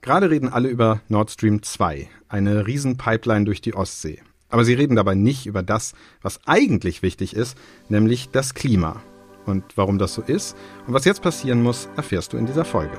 Gerade 0.00 0.30
reden 0.30 0.48
alle 0.48 0.68
über 0.68 1.00
Nord 1.08 1.30
Stream 1.30 1.62
2, 1.62 2.08
eine 2.28 2.66
Riesenpipeline 2.66 3.44
durch 3.44 3.60
die 3.60 3.74
Ostsee. 3.74 4.20
Aber 4.48 4.64
sie 4.64 4.74
reden 4.74 4.96
dabei 4.96 5.14
nicht 5.14 5.46
über 5.46 5.62
das, 5.62 5.92
was 6.22 6.40
eigentlich 6.46 7.02
wichtig 7.02 7.34
ist, 7.34 7.58
nämlich 7.88 8.30
das 8.30 8.54
Klima. 8.54 9.02
Und 9.44 9.64
warum 9.76 9.98
das 9.98 10.14
so 10.14 10.22
ist 10.22 10.56
und 10.86 10.94
was 10.94 11.04
jetzt 11.04 11.22
passieren 11.22 11.62
muss, 11.62 11.88
erfährst 11.96 12.32
du 12.32 12.36
in 12.36 12.46
dieser 12.46 12.64
Folge. 12.64 12.96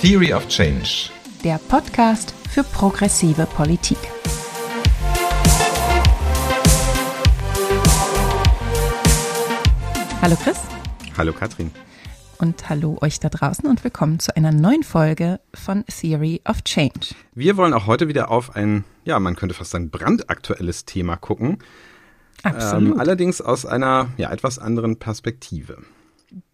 Theory 0.00 0.34
of 0.34 0.46
Change. 0.48 1.10
Der 1.42 1.58
Podcast 1.68 2.34
für 2.50 2.64
progressive 2.64 3.46
Politik. 3.46 3.98
Hallo 10.24 10.36
Chris. 10.42 10.56
Hallo 11.18 11.34
Katrin. 11.34 11.70
Und 12.38 12.70
hallo 12.70 12.96
euch 13.02 13.20
da 13.20 13.28
draußen 13.28 13.68
und 13.68 13.84
willkommen 13.84 14.20
zu 14.20 14.34
einer 14.34 14.52
neuen 14.52 14.82
Folge 14.82 15.38
von 15.52 15.84
Theory 15.84 16.40
of 16.48 16.64
Change. 16.64 17.14
Wir 17.34 17.58
wollen 17.58 17.74
auch 17.74 17.86
heute 17.86 18.08
wieder 18.08 18.30
auf 18.30 18.56
ein, 18.56 18.84
ja, 19.04 19.20
man 19.20 19.36
könnte 19.36 19.54
fast 19.54 19.72
sagen, 19.72 19.90
brandaktuelles 19.90 20.86
Thema 20.86 21.16
gucken. 21.16 21.58
Absolut. 22.42 22.94
Ähm, 22.94 23.00
allerdings 23.00 23.42
aus 23.42 23.66
einer 23.66 24.14
ja, 24.16 24.32
etwas 24.32 24.58
anderen 24.58 24.98
Perspektive. 24.98 25.82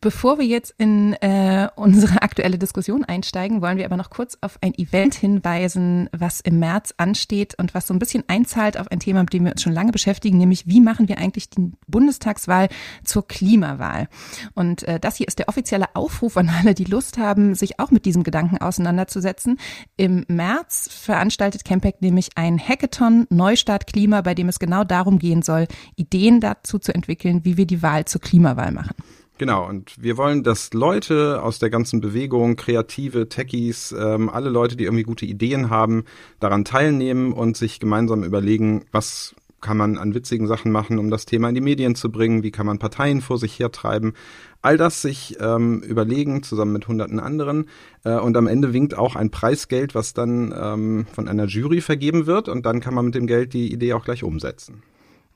Bevor 0.02 0.38
wir 0.38 0.46
jetzt 0.46 0.74
in 0.78 1.14
äh, 1.14 1.68
unsere 1.76 2.22
aktuelle 2.22 2.58
Diskussion 2.58 3.04
einsteigen, 3.04 3.62
wollen 3.62 3.78
wir 3.78 3.84
aber 3.84 3.96
noch 3.96 4.10
kurz 4.10 4.36
auf 4.40 4.58
ein 4.60 4.74
Event 4.74 5.14
hinweisen, 5.14 6.08
was 6.12 6.40
im 6.40 6.58
März 6.58 6.94
ansteht 6.96 7.54
und 7.58 7.74
was 7.74 7.86
so 7.86 7.94
ein 7.94 7.98
bisschen 7.98 8.24
einzahlt 8.26 8.78
auf 8.78 8.90
ein 8.90 9.00
Thema, 9.00 9.22
mit 9.22 9.32
dem 9.32 9.44
wir 9.44 9.52
uns 9.52 9.62
schon 9.62 9.72
lange 9.72 9.92
beschäftigen, 9.92 10.38
nämlich 10.38 10.66
wie 10.66 10.80
machen 10.80 11.08
wir 11.08 11.18
eigentlich 11.18 11.48
die 11.50 11.72
Bundestagswahl 11.86 12.68
zur 13.04 13.26
Klimawahl. 13.26 14.08
Und 14.54 14.82
äh, 14.84 15.00
das 15.00 15.16
hier 15.16 15.28
ist 15.28 15.38
der 15.38 15.48
offizielle 15.48 15.94
Aufruf 15.94 16.36
an 16.36 16.50
alle, 16.50 16.74
die 16.74 16.84
Lust 16.84 17.16
haben, 17.18 17.54
sich 17.54 17.80
auch 17.80 17.90
mit 17.90 18.04
diesem 18.04 18.22
Gedanken 18.22 18.58
auseinanderzusetzen. 18.58 19.58
Im 19.96 20.24
März 20.28 20.88
veranstaltet 20.92 21.64
Campact 21.64 22.02
nämlich 22.02 22.30
ein 22.36 22.58
Hackathon 22.58 23.26
Neustart 23.30 23.86
Klima, 23.86 24.20
bei 24.20 24.34
dem 24.34 24.48
es 24.48 24.58
genau 24.58 24.84
darum 24.84 25.18
gehen 25.18 25.42
soll, 25.42 25.66
Ideen 25.96 26.40
dazu 26.40 26.78
zu 26.78 26.94
entwickeln, 26.94 27.44
wie 27.44 27.56
wir 27.56 27.66
die 27.66 27.82
Wahl 27.82 28.04
zur 28.04 28.20
Klimawahl 28.20 28.72
machen. 28.72 28.94
Genau, 29.40 29.66
und 29.66 29.94
wir 29.98 30.18
wollen, 30.18 30.42
dass 30.42 30.74
Leute 30.74 31.42
aus 31.42 31.58
der 31.58 31.70
ganzen 31.70 32.02
Bewegung, 32.02 32.56
Kreative, 32.56 33.30
Techies, 33.30 33.90
ähm, 33.98 34.28
alle 34.28 34.50
Leute, 34.50 34.76
die 34.76 34.84
irgendwie 34.84 35.02
gute 35.02 35.24
Ideen 35.24 35.70
haben, 35.70 36.04
daran 36.40 36.66
teilnehmen 36.66 37.32
und 37.32 37.56
sich 37.56 37.80
gemeinsam 37.80 38.22
überlegen, 38.22 38.84
was 38.92 39.34
kann 39.62 39.78
man 39.78 39.96
an 39.96 40.14
witzigen 40.14 40.46
Sachen 40.46 40.72
machen, 40.72 40.98
um 40.98 41.08
das 41.08 41.24
Thema 41.24 41.48
in 41.48 41.54
die 41.54 41.62
Medien 41.62 41.94
zu 41.94 42.12
bringen, 42.12 42.42
wie 42.42 42.50
kann 42.50 42.66
man 42.66 42.78
Parteien 42.78 43.22
vor 43.22 43.38
sich 43.38 43.58
hertreiben. 43.58 44.12
All 44.60 44.76
das 44.76 45.00
sich 45.00 45.38
ähm, 45.40 45.80
überlegen, 45.80 46.42
zusammen 46.42 46.74
mit 46.74 46.86
hunderten 46.86 47.18
anderen. 47.18 47.70
Äh, 48.04 48.18
und 48.18 48.36
am 48.36 48.46
Ende 48.46 48.74
winkt 48.74 48.94
auch 48.94 49.16
ein 49.16 49.30
Preisgeld, 49.30 49.94
was 49.94 50.12
dann 50.12 50.54
ähm, 50.54 51.06
von 51.10 51.28
einer 51.28 51.46
Jury 51.46 51.80
vergeben 51.80 52.26
wird. 52.26 52.50
Und 52.50 52.66
dann 52.66 52.80
kann 52.80 52.92
man 52.92 53.06
mit 53.06 53.14
dem 53.14 53.26
Geld 53.26 53.54
die 53.54 53.72
Idee 53.72 53.94
auch 53.94 54.04
gleich 54.04 54.22
umsetzen. 54.22 54.82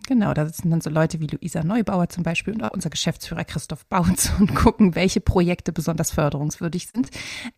Genau, 0.06 0.34
da 0.34 0.44
sitzen 0.44 0.70
dann 0.70 0.82
so 0.82 0.90
Leute 0.90 1.18
wie 1.20 1.26
Luisa 1.26 1.64
Neubauer 1.64 2.10
zum 2.10 2.24
Beispiel 2.24 2.52
und 2.52 2.62
auch 2.62 2.72
unser 2.72 2.90
Geschäftsführer 2.90 3.44
Christoph 3.44 3.86
Bautz 3.86 4.30
und 4.38 4.54
gucken, 4.54 4.94
welche 4.94 5.20
Projekte 5.20 5.72
besonders 5.72 6.10
förderungswürdig 6.10 6.88
sind. 6.88 7.08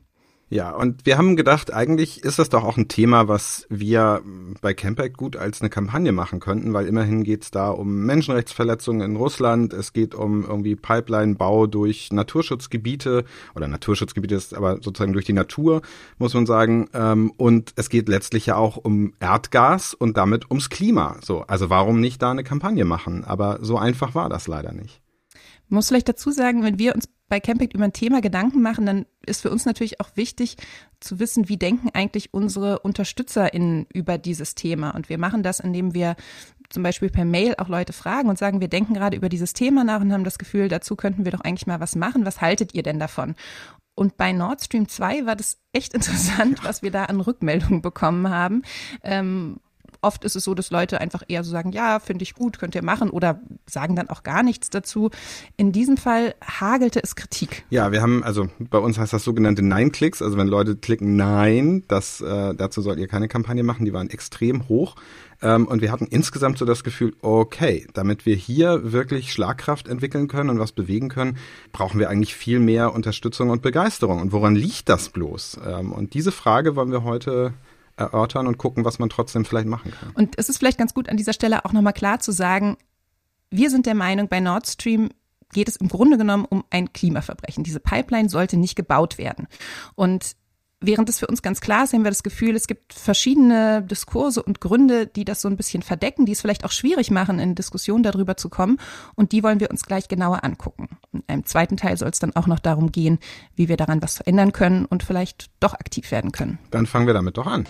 Ja, 0.54 0.70
und 0.70 1.04
wir 1.04 1.18
haben 1.18 1.34
gedacht, 1.34 1.74
eigentlich 1.74 2.22
ist 2.22 2.38
das 2.38 2.48
doch 2.48 2.62
auch 2.62 2.76
ein 2.76 2.86
Thema, 2.86 3.26
was 3.26 3.66
wir 3.70 4.22
bei 4.60 4.72
Campact 4.72 5.16
gut 5.16 5.34
als 5.34 5.60
eine 5.60 5.68
Kampagne 5.68 6.12
machen 6.12 6.38
könnten, 6.38 6.72
weil 6.72 6.86
immerhin 6.86 7.24
geht 7.24 7.42
es 7.42 7.50
da 7.50 7.70
um 7.70 8.06
Menschenrechtsverletzungen 8.06 9.02
in 9.02 9.16
Russland, 9.16 9.72
es 9.72 9.92
geht 9.92 10.14
um 10.14 10.44
irgendwie 10.44 10.76
Pipeline-Bau 10.76 11.66
durch 11.66 12.12
Naturschutzgebiete 12.12 13.24
oder 13.56 13.66
Naturschutzgebiete 13.66 14.36
ist 14.36 14.54
aber 14.54 14.74
sozusagen 14.80 15.12
durch 15.12 15.24
die 15.24 15.32
Natur, 15.32 15.82
muss 16.18 16.34
man 16.34 16.46
sagen. 16.46 16.88
Ähm, 16.94 17.32
und 17.36 17.72
es 17.74 17.88
geht 17.88 18.08
letztlich 18.08 18.46
ja 18.46 18.54
auch 18.54 18.76
um 18.76 19.12
Erdgas 19.18 19.92
und 19.92 20.16
damit 20.16 20.52
ums 20.52 20.70
Klima. 20.70 21.16
So, 21.20 21.40
also 21.40 21.68
warum 21.68 21.98
nicht 21.98 22.22
da 22.22 22.30
eine 22.30 22.44
Kampagne 22.44 22.84
machen? 22.84 23.24
Aber 23.24 23.58
so 23.60 23.76
einfach 23.76 24.14
war 24.14 24.28
das 24.28 24.46
leider 24.46 24.70
nicht. 24.70 25.02
Ich 25.64 25.70
muss 25.70 25.88
vielleicht 25.88 26.08
dazu 26.08 26.30
sagen, 26.30 26.62
wenn 26.62 26.78
wir 26.78 26.94
uns 26.94 27.08
bei 27.28 27.40
Camping 27.40 27.70
über 27.72 27.84
ein 27.84 27.92
Thema 27.92 28.20
Gedanken 28.20 28.60
machen, 28.60 28.86
dann 28.86 29.06
ist 29.26 29.42
für 29.42 29.50
uns 29.50 29.64
natürlich 29.64 30.00
auch 30.00 30.10
wichtig 30.14 30.56
zu 31.00 31.18
wissen, 31.18 31.48
wie 31.48 31.56
denken 31.56 31.90
eigentlich 31.92 32.34
unsere 32.34 32.80
UnterstützerInnen 32.80 33.86
über 33.92 34.18
dieses 34.18 34.54
Thema. 34.54 34.90
Und 34.90 35.08
wir 35.08 35.18
machen 35.18 35.42
das, 35.42 35.60
indem 35.60 35.94
wir 35.94 36.16
zum 36.68 36.82
Beispiel 36.82 37.10
per 37.10 37.24
Mail 37.24 37.54
auch 37.58 37.68
Leute 37.68 37.92
fragen 37.92 38.28
und 38.28 38.38
sagen, 38.38 38.60
wir 38.60 38.68
denken 38.68 38.94
gerade 38.94 39.16
über 39.16 39.28
dieses 39.28 39.52
Thema 39.52 39.84
nach 39.84 40.00
und 40.00 40.12
haben 40.12 40.24
das 40.24 40.38
Gefühl, 40.38 40.68
dazu 40.68 40.96
könnten 40.96 41.24
wir 41.24 41.32
doch 41.32 41.40
eigentlich 41.40 41.66
mal 41.66 41.80
was 41.80 41.96
machen. 41.96 42.26
Was 42.26 42.40
haltet 42.40 42.74
ihr 42.74 42.82
denn 42.82 42.98
davon? 42.98 43.34
Und 43.94 44.16
bei 44.16 44.32
Nord 44.32 44.62
Stream 44.62 44.88
2 44.88 45.26
war 45.26 45.36
das 45.36 45.58
echt 45.72 45.94
interessant, 45.94 46.64
was 46.64 46.82
wir 46.82 46.90
da 46.90 47.04
an 47.04 47.20
Rückmeldungen 47.20 47.80
bekommen 47.80 48.28
haben. 48.28 48.62
Ähm, 49.02 49.60
oft 50.04 50.24
ist 50.24 50.36
es 50.36 50.44
so, 50.44 50.54
dass 50.54 50.70
Leute 50.70 51.00
einfach 51.00 51.22
eher 51.26 51.42
so 51.42 51.50
sagen, 51.50 51.72
ja, 51.72 51.98
finde 51.98 52.22
ich 52.22 52.34
gut, 52.34 52.58
könnt 52.58 52.74
ihr 52.74 52.84
machen 52.84 53.10
oder 53.10 53.40
sagen 53.66 53.96
dann 53.96 54.08
auch 54.10 54.22
gar 54.22 54.42
nichts 54.42 54.70
dazu. 54.70 55.10
In 55.56 55.72
diesem 55.72 55.96
Fall 55.96 56.34
hagelte 56.42 57.02
es 57.02 57.16
Kritik. 57.16 57.64
Ja, 57.70 57.90
wir 57.90 58.02
haben, 58.02 58.22
also 58.22 58.48
bei 58.58 58.78
uns 58.78 58.98
heißt 58.98 59.12
das 59.12 59.24
sogenannte 59.24 59.62
Nein-Klicks, 59.62 60.22
also 60.22 60.36
wenn 60.36 60.46
Leute 60.46 60.76
klicken 60.76 61.16
Nein, 61.16 61.82
das, 61.88 62.20
äh, 62.20 62.54
dazu 62.54 62.82
sollt 62.82 62.98
ihr 62.98 63.08
keine 63.08 63.28
Kampagne 63.28 63.62
machen, 63.62 63.84
die 63.84 63.92
waren 63.92 64.10
extrem 64.10 64.68
hoch. 64.68 64.96
Ähm, 65.42 65.66
und 65.66 65.82
wir 65.82 65.92
hatten 65.92 66.06
insgesamt 66.06 66.58
so 66.58 66.64
das 66.64 66.84
Gefühl, 66.84 67.14
okay, 67.20 67.86
damit 67.92 68.26
wir 68.26 68.36
hier 68.36 68.92
wirklich 68.92 69.32
Schlagkraft 69.32 69.88
entwickeln 69.88 70.28
können 70.28 70.50
und 70.50 70.58
was 70.58 70.72
bewegen 70.72 71.08
können, 71.08 71.36
brauchen 71.72 71.98
wir 72.00 72.08
eigentlich 72.08 72.34
viel 72.34 72.60
mehr 72.60 72.94
Unterstützung 72.94 73.50
und 73.50 73.62
Begeisterung. 73.62 74.20
Und 74.20 74.32
woran 74.32 74.54
liegt 74.54 74.88
das 74.88 75.08
bloß? 75.10 75.60
Ähm, 75.66 75.92
und 75.92 76.14
diese 76.14 76.32
Frage 76.32 76.76
wollen 76.76 76.90
wir 76.90 77.04
heute 77.04 77.52
erörtern 77.96 78.46
und 78.46 78.58
gucken, 78.58 78.84
was 78.84 78.98
man 78.98 79.08
trotzdem 79.08 79.44
vielleicht 79.44 79.68
machen 79.68 79.92
kann. 79.92 80.10
Und 80.14 80.38
es 80.38 80.48
ist 80.48 80.58
vielleicht 80.58 80.78
ganz 80.78 80.94
gut 80.94 81.08
an 81.08 81.16
dieser 81.16 81.32
Stelle 81.32 81.64
auch 81.64 81.72
nochmal 81.72 81.92
klar 81.92 82.20
zu 82.20 82.32
sagen, 82.32 82.76
wir 83.50 83.70
sind 83.70 83.86
der 83.86 83.94
Meinung, 83.94 84.28
bei 84.28 84.40
Nord 84.40 84.66
Stream 84.66 85.10
geht 85.52 85.68
es 85.68 85.76
im 85.76 85.88
Grunde 85.88 86.18
genommen 86.18 86.44
um 86.44 86.64
ein 86.70 86.92
Klimaverbrechen. 86.92 87.62
Diese 87.62 87.80
Pipeline 87.80 88.28
sollte 88.28 88.56
nicht 88.56 88.74
gebaut 88.74 89.18
werden. 89.18 89.46
Und 89.94 90.36
Während 90.86 91.08
es 91.08 91.18
für 91.18 91.26
uns 91.26 91.40
ganz 91.40 91.62
klar 91.62 91.84
ist, 91.84 91.94
haben 91.94 92.04
wir 92.04 92.10
das 92.10 92.22
Gefühl, 92.22 92.54
es 92.54 92.66
gibt 92.66 92.92
verschiedene 92.92 93.82
Diskurse 93.82 94.42
und 94.42 94.60
Gründe, 94.60 95.06
die 95.06 95.24
das 95.24 95.40
so 95.40 95.48
ein 95.48 95.56
bisschen 95.56 95.82
verdecken, 95.82 96.26
die 96.26 96.32
es 96.32 96.42
vielleicht 96.42 96.62
auch 96.66 96.72
schwierig 96.72 97.10
machen, 97.10 97.38
in 97.38 97.54
Diskussionen 97.54 98.02
darüber 98.02 98.36
zu 98.36 98.50
kommen. 98.50 98.78
Und 99.14 99.32
die 99.32 99.42
wollen 99.42 99.60
wir 99.60 99.70
uns 99.70 99.84
gleich 99.84 100.08
genauer 100.08 100.44
angucken. 100.44 100.98
In 101.12 101.22
einem 101.26 101.46
zweiten 101.46 101.78
Teil 101.78 101.96
soll 101.96 102.10
es 102.10 102.18
dann 102.18 102.36
auch 102.36 102.46
noch 102.46 102.58
darum 102.58 102.92
gehen, 102.92 103.18
wie 103.56 103.68
wir 103.68 103.78
daran 103.78 104.02
was 104.02 104.16
verändern 104.16 104.52
können 104.52 104.84
und 104.84 105.02
vielleicht 105.02 105.48
doch 105.58 105.72
aktiv 105.72 106.10
werden 106.10 106.32
können. 106.32 106.58
Dann 106.70 106.84
fangen 106.84 107.06
wir 107.06 107.14
damit 107.14 107.38
doch 107.38 107.46
an. 107.46 107.66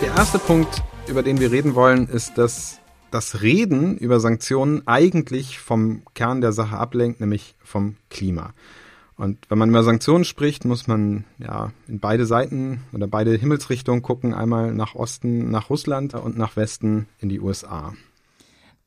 Der 0.00 0.14
erste 0.14 0.38
Punkt, 0.38 0.84
über 1.08 1.24
den 1.24 1.40
wir 1.40 1.50
reden 1.50 1.74
wollen, 1.74 2.06
ist, 2.06 2.38
dass 2.38 2.79
das 3.10 3.42
Reden 3.42 3.96
über 3.98 4.20
Sanktionen 4.20 4.86
eigentlich 4.86 5.58
vom 5.58 6.02
Kern 6.14 6.40
der 6.40 6.52
Sache 6.52 6.76
ablenkt, 6.76 7.20
nämlich 7.20 7.54
vom 7.62 7.96
Klima. 8.08 8.52
Und 9.16 9.38
wenn 9.50 9.58
man 9.58 9.68
über 9.68 9.82
Sanktionen 9.82 10.24
spricht, 10.24 10.64
muss 10.64 10.86
man 10.86 11.24
ja 11.38 11.72
in 11.88 12.00
beide 12.00 12.24
Seiten 12.24 12.80
oder 12.94 13.06
beide 13.06 13.34
Himmelsrichtungen 13.36 14.00
gucken, 14.00 14.32
einmal 14.32 14.72
nach 14.72 14.94
Osten, 14.94 15.50
nach 15.50 15.68
Russland 15.68 16.14
und 16.14 16.38
nach 16.38 16.56
Westen 16.56 17.06
in 17.18 17.28
die 17.28 17.40
USA. 17.40 17.92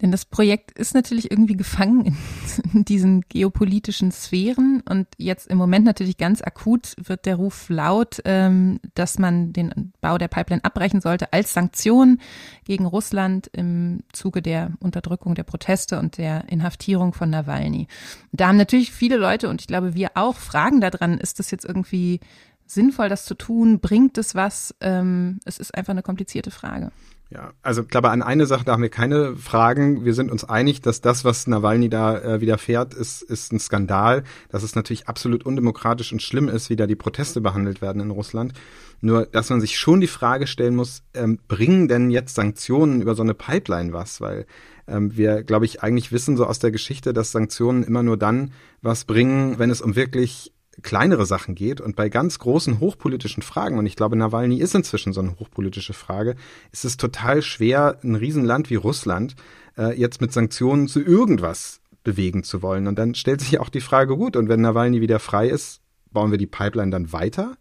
Denn 0.02 0.12
das 0.12 0.26
Projekt 0.26 0.72
ist 0.72 0.94
natürlich 0.96 1.32
irgendwie 1.32 1.56
gefangen 1.56 2.18
in, 2.74 2.86
diesen 2.86 3.22
geopolitischen 3.30 4.12
Sphären 4.12 4.84
und 4.90 5.08
jetzt 5.18 5.48
im 5.48 5.58
Moment 5.58 5.86
natürlich 5.86 6.18
ganz 6.18 6.42
akut 6.42 6.96
wird 6.98 7.26
der 7.26 7.36
Ruf 7.36 7.70
laut, 7.70 8.22
ähm, 8.26 8.80
dass 8.96 9.18
man 9.18 9.54
den 9.54 9.94
Bau 10.02 10.18
der 10.18 10.28
Pipeline 10.28 10.64
abbrechen 10.64 11.00
sollte 11.00 11.32
als 11.32 11.54
Sanktion 11.54 12.20
gegen 12.66 12.86
Russland 12.86 13.48
im 13.54 14.04
Zuge 14.12 14.42
der 14.42 14.72
Unterdrückung 14.80 15.36
der 15.36 15.44
Proteste 15.44 16.00
und 16.00 16.18
der 16.18 16.50
Inhaftierung 16.50 17.14
von 17.14 17.30
Nawalny. 17.30 17.88
Da 18.32 18.48
haben 18.50 18.58
natürlich 18.58 18.92
viele 18.92 19.18
Leute 19.18 19.48
und 19.48 19.62
ich 19.62 19.68
glaube 19.68 19.94
wir 19.94 20.12
auch 20.16 20.36
Fragen 20.36 20.82
daran, 20.82 21.18
ist 21.18 21.40
das 21.40 21.52
jetzt 21.52 21.66
irgendwie 21.66 22.20
sinnvoll, 22.66 23.10
das 23.10 23.26
zu 23.26 23.36
tun? 23.36 23.80
Bringt 23.80 24.18
es 24.18 24.36
was? 24.36 24.76
Ähm, 24.82 25.40
es 25.46 25.60
ist 25.60 25.76
einfach 25.76 25.92
eine 25.92 26.04
komplizierte 26.04 26.52
Frage. 26.52 26.92
Ja, 27.34 27.54
also 27.64 27.82
ich 27.82 27.88
glaube, 27.88 28.12
an 28.12 28.22
eine 28.22 28.46
Sache, 28.46 28.64
da 28.64 28.74
haben 28.74 28.84
wir 28.84 28.90
keine 28.90 29.36
Fragen. 29.36 30.06
Wir 30.06 30.14
sind 30.14 30.32
uns 30.32 30.44
einig, 30.44 30.82
dass 30.82 31.02
das, 31.02 31.26
was 31.26 31.48
Nawalny 31.48 31.90
da 31.90 32.20
äh, 32.20 32.42
widerfährt, 32.42 32.94
ist, 32.94 33.24
ist 33.24 33.52
ein 33.52 33.60
Skandal. 33.60 34.24
Dass 34.50 34.62
es 34.62 34.76
natürlich 34.76 35.08
absolut 35.08 35.44
undemokratisch 35.44 36.12
und 36.12 36.22
schlimm 36.22 36.48
ist, 36.48 36.70
wie 36.70 36.76
da 36.76 36.86
die 36.86 36.96
Proteste 36.96 37.42
behandelt 37.42 37.82
werden 37.82 38.04
in 38.04 38.12
Russland. 38.12 38.54
Nur, 39.02 39.26
dass 39.26 39.50
man 39.50 39.62
sich 39.62 39.80
schon 39.80 40.00
die 40.00 40.08
Frage 40.08 40.46
stellen 40.46 40.76
muss, 40.76 41.02
ähm, 41.16 41.40
bringen 41.48 41.88
denn 41.88 42.12
jetzt 42.12 42.36
Sanktionen 42.36 43.02
über 43.02 43.16
so 43.16 43.24
eine 43.24 43.34
Pipeline 43.34 43.94
was? 43.94 44.22
Weil 44.22 44.46
ähm, 44.88 45.18
wir, 45.18 45.42
glaube 45.42 45.66
ich, 45.66 45.82
eigentlich 45.82 46.12
wissen 46.12 46.38
so 46.38 46.46
aus 46.46 46.60
der 46.60 46.70
Geschichte, 46.70 47.14
dass 47.14 47.32
Sanktionen 47.32 47.82
immer 47.82 48.04
nur 48.04 48.18
dann 48.18 48.52
was 48.84 49.06
bringen, 49.06 49.58
wenn 49.58 49.72
es 49.72 49.82
um 49.82 49.96
wirklich 49.96 50.53
kleinere 50.82 51.26
Sachen 51.26 51.56
geht 51.56 51.82
und 51.82 51.96
bei 51.96 52.10
ganz 52.10 52.40
großen 52.40 52.80
hochpolitischen 52.80 53.44
Fragen, 53.44 53.78
und 53.78 53.86
ich 53.86 53.96
glaube, 53.96 54.16
Nawalny 54.16 54.58
ist 54.58 54.74
inzwischen 54.76 55.14
so 55.14 55.22
eine 55.22 55.38
hochpolitische 55.40 55.94
Frage, 55.94 56.36
ist 56.72 56.86
es 56.86 56.98
total 56.98 57.42
schwer, 57.42 58.00
ein 58.04 58.16
Riesenland 58.16 58.70
wie 58.70 58.76
Russland 58.76 59.36
äh, 59.78 59.98
jetzt 60.00 60.22
mit 60.22 60.34
Sanktionen 60.34 60.88
zu 60.88 61.02
irgendwas 61.02 61.82
bewegen 62.04 62.44
zu 62.44 62.62
wollen. 62.62 62.88
Und 62.88 62.98
dann 62.98 63.16
stellt 63.16 63.42
sich 63.42 63.60
auch 63.60 63.70
die 63.70 63.82
Frage, 63.82 64.18
gut, 64.18 64.36
und 64.36 64.50
wenn 64.50 64.62
Nawalny 64.62 65.02
wieder 65.02 65.20
frei 65.20 65.48
ist, 65.48 65.82
bauen 66.12 66.32
wir 66.32 66.38
die 66.38 66.48
Pipeline 66.48 66.92
dann 66.92 67.14
weiter? 67.14 67.56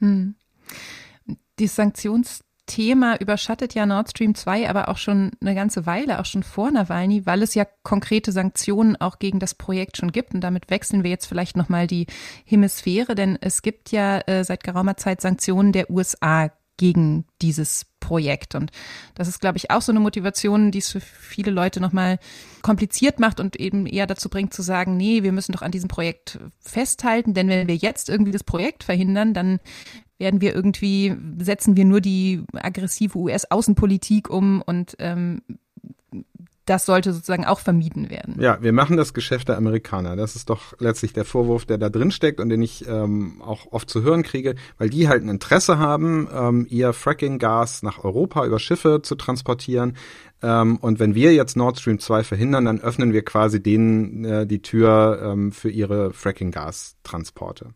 Hm. 0.00 0.34
Die 1.58 1.66
Sanktions 1.66 2.42
Thema 2.72 3.20
überschattet 3.20 3.74
ja 3.74 3.84
Nord 3.84 4.08
Stream 4.08 4.34
2 4.34 4.70
aber 4.70 4.88
auch 4.88 4.96
schon 4.96 5.32
eine 5.42 5.54
ganze 5.54 5.84
Weile, 5.84 6.18
auch 6.20 6.24
schon 6.24 6.42
vor 6.42 6.70
Nawalny, 6.70 7.26
weil 7.26 7.42
es 7.42 7.54
ja 7.54 7.66
konkrete 7.82 8.32
Sanktionen 8.32 8.98
auch 8.98 9.18
gegen 9.18 9.40
das 9.40 9.54
Projekt 9.54 9.98
schon 9.98 10.10
gibt. 10.10 10.32
Und 10.32 10.40
damit 10.40 10.70
wechseln 10.70 11.02
wir 11.02 11.10
jetzt 11.10 11.26
vielleicht 11.26 11.54
nochmal 11.54 11.86
die 11.86 12.06
Hemisphäre, 12.46 13.14
denn 13.14 13.36
es 13.42 13.60
gibt 13.60 13.92
ja 13.92 14.20
äh, 14.20 14.42
seit 14.42 14.64
geraumer 14.64 14.96
Zeit 14.96 15.20
Sanktionen 15.20 15.72
der 15.72 15.90
USA 15.90 16.50
gegen 16.78 17.26
dieses 17.42 17.84
Projekt. 18.00 18.54
Und 18.54 18.70
das 19.14 19.28
ist, 19.28 19.40
glaube 19.40 19.58
ich, 19.58 19.70
auch 19.70 19.82
so 19.82 19.92
eine 19.92 20.00
Motivation, 20.00 20.70
die 20.70 20.78
es 20.78 20.90
für 20.90 21.00
viele 21.00 21.50
Leute 21.50 21.78
nochmal 21.78 22.18
kompliziert 22.62 23.20
macht 23.20 23.38
und 23.38 23.56
eben 23.56 23.84
eher 23.84 24.06
dazu 24.06 24.30
bringt 24.30 24.54
zu 24.54 24.62
sagen, 24.62 24.96
nee, 24.96 25.22
wir 25.22 25.32
müssen 25.32 25.52
doch 25.52 25.62
an 25.62 25.72
diesem 25.72 25.88
Projekt 25.88 26.38
festhalten, 26.58 27.34
denn 27.34 27.48
wenn 27.48 27.68
wir 27.68 27.76
jetzt 27.76 28.08
irgendwie 28.08 28.32
das 28.32 28.44
Projekt 28.44 28.82
verhindern, 28.82 29.34
dann 29.34 29.60
werden 30.22 30.40
wir 30.40 30.54
irgendwie, 30.54 31.14
setzen 31.38 31.76
wir 31.76 31.84
nur 31.84 32.00
die 32.00 32.44
aggressive 32.54 33.18
US-Außenpolitik 33.18 34.30
um 34.30 34.62
und 34.62 34.94
ähm, 35.00 35.42
das 36.64 36.86
sollte 36.86 37.12
sozusagen 37.12 37.44
auch 37.44 37.58
vermieden 37.58 38.08
werden. 38.08 38.36
Ja, 38.40 38.62
wir 38.62 38.72
machen 38.72 38.96
das 38.96 39.14
Geschäft 39.14 39.48
der 39.48 39.56
Amerikaner. 39.56 40.14
Das 40.14 40.36
ist 40.36 40.48
doch 40.48 40.78
letztlich 40.78 41.12
der 41.12 41.24
Vorwurf, 41.24 41.64
der 41.64 41.76
da 41.76 41.88
drin 41.88 42.12
steckt 42.12 42.38
und 42.38 42.50
den 42.50 42.62
ich 42.62 42.86
ähm, 42.86 43.42
auch 43.44 43.72
oft 43.72 43.90
zu 43.90 44.02
hören 44.02 44.22
kriege, 44.22 44.54
weil 44.78 44.88
die 44.88 45.08
halt 45.08 45.24
ein 45.24 45.28
Interesse 45.28 45.78
haben, 45.78 46.28
ähm, 46.32 46.66
ihr 46.70 46.92
Fracking-Gas 46.92 47.82
nach 47.82 48.04
Europa 48.04 48.46
über 48.46 48.60
Schiffe 48.60 49.02
zu 49.02 49.16
transportieren. 49.16 49.96
Ähm, 50.40 50.76
und 50.76 51.00
wenn 51.00 51.16
wir 51.16 51.34
jetzt 51.34 51.56
Nord 51.56 51.80
Stream 51.80 51.98
2 51.98 52.22
verhindern, 52.22 52.64
dann 52.66 52.80
öffnen 52.80 53.12
wir 53.12 53.24
quasi 53.24 53.60
denen 53.60 54.24
äh, 54.24 54.46
die 54.46 54.62
Tür 54.62 55.20
ähm, 55.20 55.50
für 55.50 55.68
ihre 55.68 56.12
Fracking-Gas-Transporte. 56.12 57.74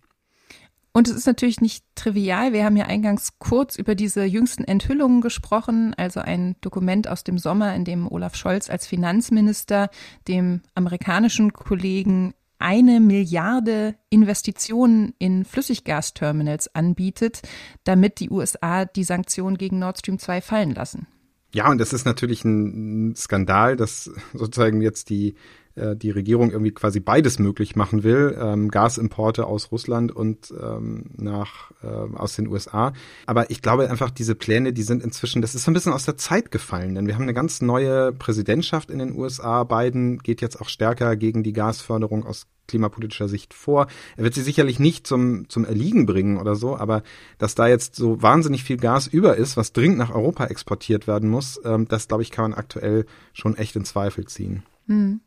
Und 0.96 1.08
es 1.08 1.14
ist 1.14 1.26
natürlich 1.26 1.60
nicht 1.60 1.84
trivial. 1.94 2.54
Wir 2.54 2.64
haben 2.64 2.78
ja 2.78 2.86
eingangs 2.86 3.38
kurz 3.38 3.76
über 3.76 3.94
diese 3.94 4.24
jüngsten 4.24 4.64
Enthüllungen 4.64 5.20
gesprochen, 5.20 5.92
also 5.94 6.20
ein 6.20 6.56
Dokument 6.62 7.06
aus 7.06 7.22
dem 7.22 7.36
Sommer, 7.36 7.74
in 7.74 7.84
dem 7.84 8.10
Olaf 8.10 8.34
Scholz 8.34 8.70
als 8.70 8.86
Finanzminister 8.86 9.90
dem 10.26 10.62
amerikanischen 10.74 11.52
Kollegen 11.52 12.32
eine 12.58 13.00
Milliarde 13.00 13.96
Investitionen 14.08 15.12
in 15.18 15.44
Flüssiggasterminals 15.44 16.74
anbietet, 16.74 17.42
damit 17.84 18.18
die 18.18 18.30
USA 18.30 18.86
die 18.86 19.04
Sanktionen 19.04 19.58
gegen 19.58 19.78
Nord 19.78 19.98
Stream 19.98 20.18
2 20.18 20.40
fallen 20.40 20.74
lassen. 20.74 21.06
Ja, 21.52 21.70
und 21.70 21.76
das 21.76 21.92
ist 21.92 22.06
natürlich 22.06 22.42
ein 22.46 23.14
Skandal, 23.16 23.76
dass 23.76 24.10
sozusagen 24.32 24.80
jetzt 24.80 25.10
die 25.10 25.34
äh, 25.76 25.94
die 25.96 26.10
Regierung 26.10 26.50
irgendwie 26.50 26.72
quasi 26.72 27.00
beides 27.00 27.38
möglich 27.38 27.76
machen 27.76 28.02
will, 28.02 28.36
ähm, 28.40 28.70
Gasimporte 28.70 29.46
aus 29.46 29.70
Russland 29.70 30.10
und 30.10 30.52
ähm, 30.60 31.10
nach 31.16 31.70
äh, 31.82 31.86
aus 31.86 32.36
den 32.36 32.48
USA. 32.48 32.92
Aber 33.26 33.50
ich 33.50 33.62
glaube 33.62 33.88
einfach, 33.88 34.10
diese 34.10 34.34
Pläne, 34.34 34.72
die 34.72 34.82
sind 34.82 35.02
inzwischen, 35.02 35.42
das 35.42 35.54
ist 35.54 35.64
so 35.64 35.70
ein 35.70 35.74
bisschen 35.74 35.92
aus 35.92 36.04
der 36.04 36.16
Zeit 36.16 36.50
gefallen, 36.50 36.94
denn 36.94 37.06
wir 37.06 37.14
haben 37.14 37.22
eine 37.22 37.34
ganz 37.34 37.60
neue 37.60 38.12
Präsidentschaft 38.12 38.90
in 38.90 38.98
den 38.98 39.14
USA. 39.14 39.64
Biden 39.64 40.18
geht 40.18 40.40
jetzt 40.40 40.60
auch 40.60 40.68
stärker 40.68 41.16
gegen 41.16 41.42
die 41.42 41.52
Gasförderung 41.52 42.24
aus 42.24 42.46
klimapolitischer 42.66 43.28
Sicht 43.28 43.54
vor. 43.54 43.86
Er 44.16 44.24
wird 44.24 44.34
sie 44.34 44.42
sicherlich 44.42 44.78
nicht 44.78 45.06
zum, 45.06 45.48
zum 45.48 45.64
Erliegen 45.64 46.06
bringen 46.06 46.38
oder 46.38 46.56
so, 46.56 46.76
aber 46.76 47.02
dass 47.38 47.54
da 47.54 47.68
jetzt 47.68 47.96
so 47.96 48.20
wahnsinnig 48.22 48.64
viel 48.64 48.76
Gas 48.76 49.06
über 49.06 49.36
ist, 49.36 49.56
was 49.56 49.72
dringend 49.72 49.98
nach 49.98 50.14
Europa 50.14 50.46
exportiert 50.46 51.06
werden 51.06 51.28
muss, 51.28 51.60
ähm, 51.64 51.86
das 51.88 52.08
glaube 52.08 52.22
ich, 52.22 52.30
kann 52.30 52.50
man 52.50 52.58
aktuell 52.58 53.06
schon 53.32 53.56
echt 53.56 53.76
in 53.76 53.84
Zweifel 53.84 54.26
ziehen. 54.26 54.62
Hm. 54.86 55.20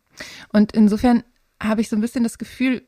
Und 0.51 0.71
insofern 0.73 1.23
habe 1.61 1.81
ich 1.81 1.89
so 1.89 1.95
ein 1.95 2.01
bisschen 2.01 2.23
das 2.23 2.37
Gefühl, 2.37 2.83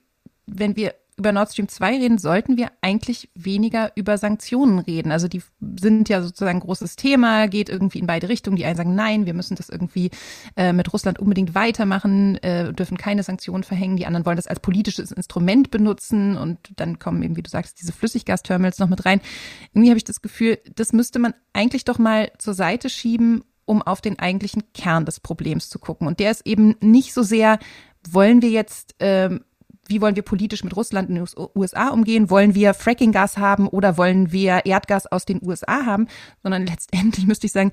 wenn 0.46 0.76
wir 0.76 0.96
über 1.18 1.32
Nord 1.32 1.52
Stream 1.52 1.68
2 1.68 1.98
reden, 1.98 2.18
sollten 2.18 2.58
wir 2.58 2.72
eigentlich 2.82 3.30
weniger 3.36 3.92
über 3.96 4.18
Sanktionen 4.18 4.80
reden. 4.80 5.12
Also 5.12 5.28
die 5.28 5.44
sind 5.80 6.10
ja 6.10 6.22
sozusagen 6.22 6.58
ein 6.58 6.66
großes 6.66 6.96
Thema, 6.96 7.48
geht 7.48 7.70
irgendwie 7.70 8.00
in 8.00 8.08
beide 8.08 8.28
Richtungen. 8.28 8.56
Die 8.56 8.66
einen 8.66 8.76
sagen, 8.76 8.96
nein, 8.96 9.28
wir 9.28 9.36
müssen 9.36 9.56
das 9.56 9.70
irgendwie 9.70 10.10
äh, 10.56 10.74
mit 10.74 10.92
Russland 10.92 11.20
unbedingt 11.20 11.54
weitermachen, 11.54 12.38
äh, 12.38 12.74
dürfen 12.74 12.98
keine 12.98 13.22
Sanktionen 13.22 13.64
verhängen. 13.64 13.98
Die 13.98 14.08
anderen 14.08 14.26
wollen 14.26 14.38
das 14.38 14.48
als 14.48 14.62
politisches 14.62 15.12
Instrument 15.12 15.70
benutzen 15.70 16.38
und 16.38 16.58
dann 16.78 16.98
kommen 16.98 17.22
eben, 17.22 17.36
wie 17.36 17.44
du 17.44 17.50
sagst, 17.52 17.80
diese 17.80 17.94
Flüssiggasterminals 17.94 18.80
noch 18.80 18.90
mit 18.90 19.06
rein. 19.06 19.22
Irgendwie 19.74 19.90
habe 19.90 19.98
ich 19.98 20.04
das 20.06 20.22
Gefühl, 20.22 20.58
das 20.76 20.92
müsste 20.92 21.20
man 21.20 21.36
eigentlich 21.54 21.86
doch 21.86 22.00
mal 22.00 22.32
zur 22.40 22.56
Seite 22.56 22.90
schieben 22.90 23.44
um 23.66 23.82
auf 23.82 24.02
den 24.02 24.20
eigentlichen 24.20 24.64
Kern 24.74 25.06
des 25.06 25.20
Problems 25.20 25.70
zu 25.70 25.80
gucken. 25.80 26.08
Und 26.08 26.20
der 26.20 26.32
ist 26.32 26.46
eben 26.46 26.76
nicht 26.82 27.14
so 27.14 27.24
sehr, 27.24 27.60
wollen 28.10 28.42
wir 28.42 28.50
jetzt, 28.50 28.96
ähm, 29.00 29.44
wie 29.88 30.02
wollen 30.02 30.16
wir 30.16 30.24
politisch 30.24 30.64
mit 30.64 30.76
Russland 30.76 31.10
in 31.10 31.16
den 31.16 31.28
USA 31.56 31.90
umgehen? 31.90 32.30
Wollen 32.30 32.56
wir 32.56 32.74
Frackinggas 32.74 33.38
haben 33.38 33.68
oder 33.68 33.98
wollen 33.98 34.32
wir 34.32 34.66
Erdgas 34.66 35.08
aus 35.08 35.26
den 35.26 35.46
USA 35.46 35.86
haben? 35.86 36.08
Sondern 36.44 36.66
letztendlich 36.66 37.26
müsste 37.28 37.48
ich 37.48 37.54
sagen, 37.54 37.72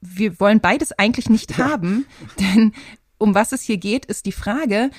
wir 0.00 0.40
wollen 0.40 0.60
beides 0.60 0.92
eigentlich 0.92 1.28
nicht 1.28 1.58
ja. 1.58 1.70
haben, 1.70 2.06
denn 2.40 2.72
um 3.18 3.34
was 3.34 3.52
es 3.52 3.62
hier 3.62 3.76
geht, 3.76 4.06
ist 4.06 4.24
die 4.24 4.32
Frage, 4.32 4.90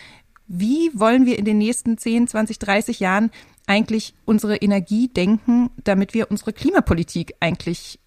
wie 0.48 0.92
wollen 0.94 1.26
wir 1.26 1.40
in 1.40 1.46
den 1.46 1.58
nächsten 1.58 1.98
10, 1.98 2.28
20, 2.28 2.60
30 2.60 3.00
Jahren 3.00 3.32
eigentlich 3.68 4.14
unsere 4.26 4.58
Energie 4.58 5.08
denken, 5.08 5.72
damit 5.84 6.14
wir 6.14 6.30
unsere 6.30 6.54
Klimapolitik 6.54 7.34
eigentlich 7.40 8.00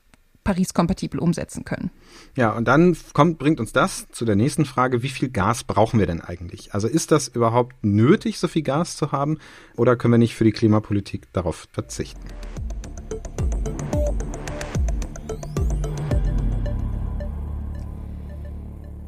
Paris-kompatibel 0.44 1.18
umsetzen 1.18 1.64
können. 1.64 1.90
Ja, 2.36 2.52
und 2.52 2.68
dann 2.68 2.96
kommt, 3.12 3.38
bringt 3.38 3.60
uns 3.60 3.72
das 3.72 4.06
zu 4.12 4.24
der 4.24 4.36
nächsten 4.36 4.64
Frage, 4.66 5.02
wie 5.02 5.08
viel 5.08 5.30
Gas 5.30 5.64
brauchen 5.64 5.98
wir 5.98 6.06
denn 6.06 6.20
eigentlich? 6.20 6.74
Also 6.74 6.86
ist 6.86 7.10
das 7.10 7.28
überhaupt 7.28 7.76
nötig, 7.82 8.38
so 8.38 8.46
viel 8.46 8.62
Gas 8.62 8.96
zu 8.96 9.10
haben, 9.10 9.38
oder 9.76 9.96
können 9.96 10.12
wir 10.12 10.18
nicht 10.18 10.34
für 10.34 10.44
die 10.44 10.52
Klimapolitik 10.52 11.32
darauf 11.32 11.66
verzichten? 11.72 12.20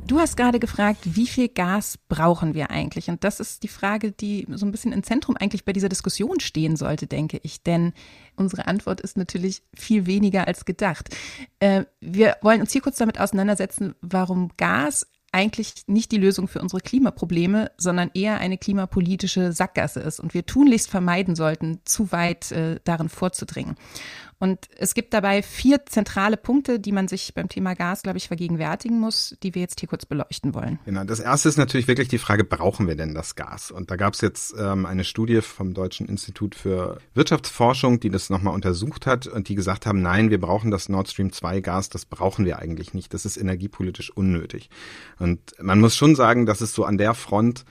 Du 0.06 0.20
hast 0.20 0.36
gerade 0.36 0.60
gefragt, 0.60 1.00
wie 1.04 1.26
viel 1.26 1.48
Gas 1.48 1.98
brauchen 2.08 2.54
wir 2.54 2.70
eigentlich? 2.70 3.08
Und 3.08 3.24
das 3.24 3.40
ist 3.40 3.64
die 3.64 3.68
Frage, 3.68 4.12
die 4.12 4.46
so 4.50 4.64
ein 4.64 4.70
bisschen 4.70 4.92
im 4.92 5.02
Zentrum 5.02 5.36
eigentlich 5.36 5.64
bei 5.64 5.72
dieser 5.72 5.88
Diskussion 5.88 6.38
stehen 6.38 6.76
sollte, 6.76 7.08
denke 7.08 7.40
ich. 7.42 7.64
Denn 7.64 7.92
unsere 8.36 8.68
Antwort 8.68 9.00
ist 9.00 9.16
natürlich 9.16 9.62
viel 9.74 10.06
weniger 10.06 10.46
als 10.46 10.64
gedacht. 10.64 11.08
Äh, 11.58 11.86
wir 12.00 12.36
wollen 12.40 12.60
uns 12.60 12.70
hier 12.70 12.82
kurz 12.82 12.98
damit 12.98 13.18
auseinandersetzen, 13.18 13.96
warum 14.00 14.52
Gas 14.56 15.08
eigentlich 15.32 15.74
nicht 15.86 16.12
die 16.12 16.18
Lösung 16.18 16.46
für 16.46 16.62
unsere 16.62 16.80
Klimaprobleme, 16.80 17.72
sondern 17.76 18.10
eher 18.14 18.38
eine 18.38 18.58
klimapolitische 18.58 19.52
Sackgasse 19.52 20.00
ist 20.00 20.20
und 20.20 20.34
wir 20.34 20.46
tunlichst 20.46 20.88
vermeiden 20.88 21.34
sollten, 21.34 21.80
zu 21.84 22.12
weit 22.12 22.52
äh, 22.52 22.80
darin 22.84 23.08
vorzudringen. 23.08 23.74
Und 24.38 24.66
es 24.76 24.92
gibt 24.92 25.14
dabei 25.14 25.42
vier 25.42 25.86
zentrale 25.86 26.36
Punkte, 26.36 26.78
die 26.78 26.92
man 26.92 27.08
sich 27.08 27.32
beim 27.32 27.48
Thema 27.48 27.74
Gas, 27.74 28.02
glaube 28.02 28.18
ich, 28.18 28.28
vergegenwärtigen 28.28 29.00
muss, 29.00 29.34
die 29.42 29.54
wir 29.54 29.62
jetzt 29.62 29.80
hier 29.80 29.88
kurz 29.88 30.04
beleuchten 30.04 30.54
wollen. 30.54 30.78
Genau, 30.84 31.04
das 31.04 31.20
erste 31.20 31.48
ist 31.48 31.56
natürlich 31.56 31.88
wirklich 31.88 32.08
die 32.08 32.18
Frage, 32.18 32.44
brauchen 32.44 32.86
wir 32.86 32.96
denn 32.96 33.14
das 33.14 33.34
Gas? 33.34 33.70
Und 33.70 33.90
da 33.90 33.96
gab 33.96 34.12
es 34.12 34.20
jetzt 34.20 34.54
ähm, 34.58 34.84
eine 34.84 35.04
Studie 35.04 35.40
vom 35.40 35.72
Deutschen 35.72 36.06
Institut 36.06 36.54
für 36.54 36.98
Wirtschaftsforschung, 37.14 37.98
die 37.98 38.10
das 38.10 38.28
nochmal 38.28 38.54
untersucht 38.54 39.06
hat 39.06 39.26
und 39.26 39.48
die 39.48 39.54
gesagt 39.54 39.86
haben, 39.86 40.02
nein, 40.02 40.28
wir 40.30 40.40
brauchen 40.40 40.70
das 40.70 40.90
Nord 40.90 41.08
Stream 41.08 41.32
2 41.32 41.60
Gas, 41.60 41.88
das 41.88 42.04
brauchen 42.04 42.44
wir 42.44 42.58
eigentlich 42.58 42.92
nicht. 42.92 43.14
Das 43.14 43.24
ist 43.24 43.38
energiepolitisch 43.38 44.10
unnötig. 44.10 44.68
Und 45.18 45.40
man 45.60 45.80
muss 45.80 45.96
schon 45.96 46.14
sagen, 46.14 46.44
dass 46.44 46.60
es 46.60 46.74
so 46.74 46.84
an 46.84 46.98
der 46.98 47.14
Front 47.14 47.64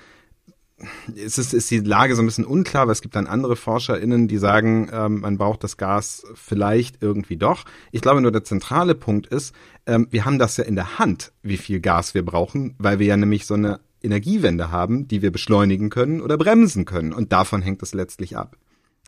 es 1.16 1.38
ist, 1.38 1.54
ist 1.54 1.72
die 1.72 1.80
Lage 1.80 2.16
so 2.16 2.22
ein 2.22 2.26
bisschen 2.26 2.46
unklar, 2.46 2.88
weil 2.88 2.94
es 2.94 3.02
gibt 3.02 3.16
dann 3.16 3.28
andere 3.28 3.56
ForscherInnen, 3.56 4.28
die 4.28 4.38
sagen, 4.38 4.90
ähm, 4.92 5.22
man 5.22 5.38
braucht 5.38 5.64
das 5.64 5.78
Gas 5.78 6.24
vielleicht 6.34 7.02
irgendwie 7.02 7.38
doch. 7.38 7.66
Ich 7.92 8.02
glaube 8.02 8.22
nur, 8.22 8.32
der 8.32 8.44
zentrale 8.44 8.96
Punkt 8.96 9.28
ist, 9.28 9.56
ähm, 9.86 10.08
wir 10.12 10.26
haben 10.26 10.40
das 10.40 10.58
ja 10.58 10.66
in 10.66 10.76
der 10.76 11.00
Hand, 11.00 11.32
wie 11.44 11.58
viel 11.58 11.80
Gas 11.80 12.14
wir 12.14 12.26
brauchen, 12.26 12.76
weil 12.78 13.00
wir 13.00 13.08
ja 13.08 13.18
nämlich 13.18 13.46
so 13.46 13.54
eine 13.54 13.80
Energiewende 14.02 14.72
haben, 14.72 15.08
die 15.08 15.22
wir 15.22 15.32
beschleunigen 15.32 15.90
können 15.90 16.22
oder 16.22 16.38
bremsen 16.38 16.86
können. 16.86 17.14
Und 17.14 17.32
davon 17.32 17.62
hängt 17.62 17.82
es 17.82 17.94
letztlich 17.94 18.38
ab. 18.38 18.58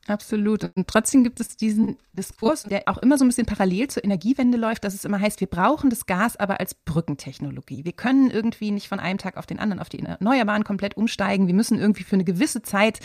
Absolut. 0.08 0.72
Und 0.76 0.88
trotzdem 0.88 1.24
gibt 1.24 1.40
es 1.40 1.58
diesen 1.58 1.98
Diskurs, 2.14 2.64
der 2.64 2.84
auch 2.88 2.98
immer 2.98 3.18
so 3.18 3.26
ein 3.26 3.28
bisschen 3.28 3.46
parallel 3.46 3.90
zur 3.90 4.04
Energiewende 4.04 4.58
läuft, 4.58 4.84
dass 4.84 4.94
es 4.94 5.06
immer 5.06 5.20
heißt, 5.20 5.40
wir 5.42 5.48
brauchen 5.48 5.90
das 5.90 6.06
Gas 6.06 6.38
aber 6.38 6.60
als 6.60 6.74
Brückentechnologie. 6.74 7.84
Wir 7.84 7.92
können 7.92 8.32
irgendwie 8.32 8.72
nicht 8.72 8.88
von 8.88 9.00
einem 9.00 9.18
Tag 9.18 9.38
auf 9.38 9.46
den 9.46 9.60
anderen 9.60 9.80
auf 9.82 9.90
die 9.90 10.00
Erneuerbaren 10.00 10.64
komplett 10.64 10.96
umsteigen. 10.96 11.48
Wir 11.48 11.54
müssen 11.54 11.78
irgendwie 11.78 12.04
für 12.04 12.16
eine 12.16 12.24
gewisse 12.24 12.62
Zeit 12.62 13.00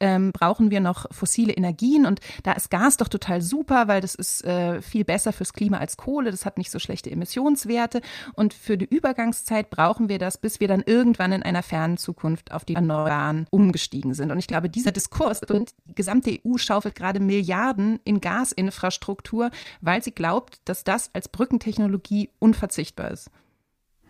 ähm, 0.00 0.32
brauchen 0.32 0.70
wir 0.70 0.80
noch 0.80 1.06
fossile 1.12 1.52
Energien. 1.52 2.06
Und 2.06 2.20
da 2.42 2.52
ist 2.52 2.70
Gas 2.70 2.96
doch 2.96 3.08
total 3.08 3.40
super, 3.40 3.88
weil 3.88 4.00
das 4.00 4.14
ist 4.14 4.44
äh, 4.44 4.82
viel 4.82 5.04
besser 5.04 5.32
fürs 5.32 5.52
Klima 5.52 5.78
als 5.78 5.96
Kohle. 5.96 6.30
Das 6.30 6.44
hat 6.44 6.58
nicht 6.58 6.70
so 6.70 6.78
schlechte 6.78 7.10
Emissionswerte. 7.10 8.00
Und 8.34 8.52
für 8.52 8.76
die 8.76 8.86
Übergangszeit 8.86 9.70
brauchen 9.70 10.08
wir 10.08 10.18
das, 10.18 10.38
bis 10.38 10.58
wir 10.58 10.68
dann 10.68 10.82
irgendwann 10.84 11.32
in 11.32 11.42
einer 11.42 11.62
fernen 11.62 11.98
Zukunft 11.98 12.52
auf 12.52 12.64
die 12.64 12.74
Erneuerbaren 12.74 13.46
umgestiegen 13.50 14.14
sind. 14.14 14.32
Und 14.32 14.38
ich 14.38 14.48
glaube, 14.48 14.68
dieser 14.68 14.90
Diskurs 14.92 15.40
und 15.42 15.72
die 15.86 15.94
gesamte 15.94 16.38
EU 16.44 16.47
EU 16.48 16.56
schaufelt 16.58 16.94
gerade 16.94 17.20
Milliarden 17.20 18.00
in 18.04 18.20
Gasinfrastruktur, 18.20 19.50
weil 19.80 20.02
sie 20.02 20.12
glaubt, 20.12 20.60
dass 20.64 20.84
das 20.84 21.10
als 21.14 21.28
Brückentechnologie 21.28 22.30
unverzichtbar 22.38 23.10
ist. 23.10 23.30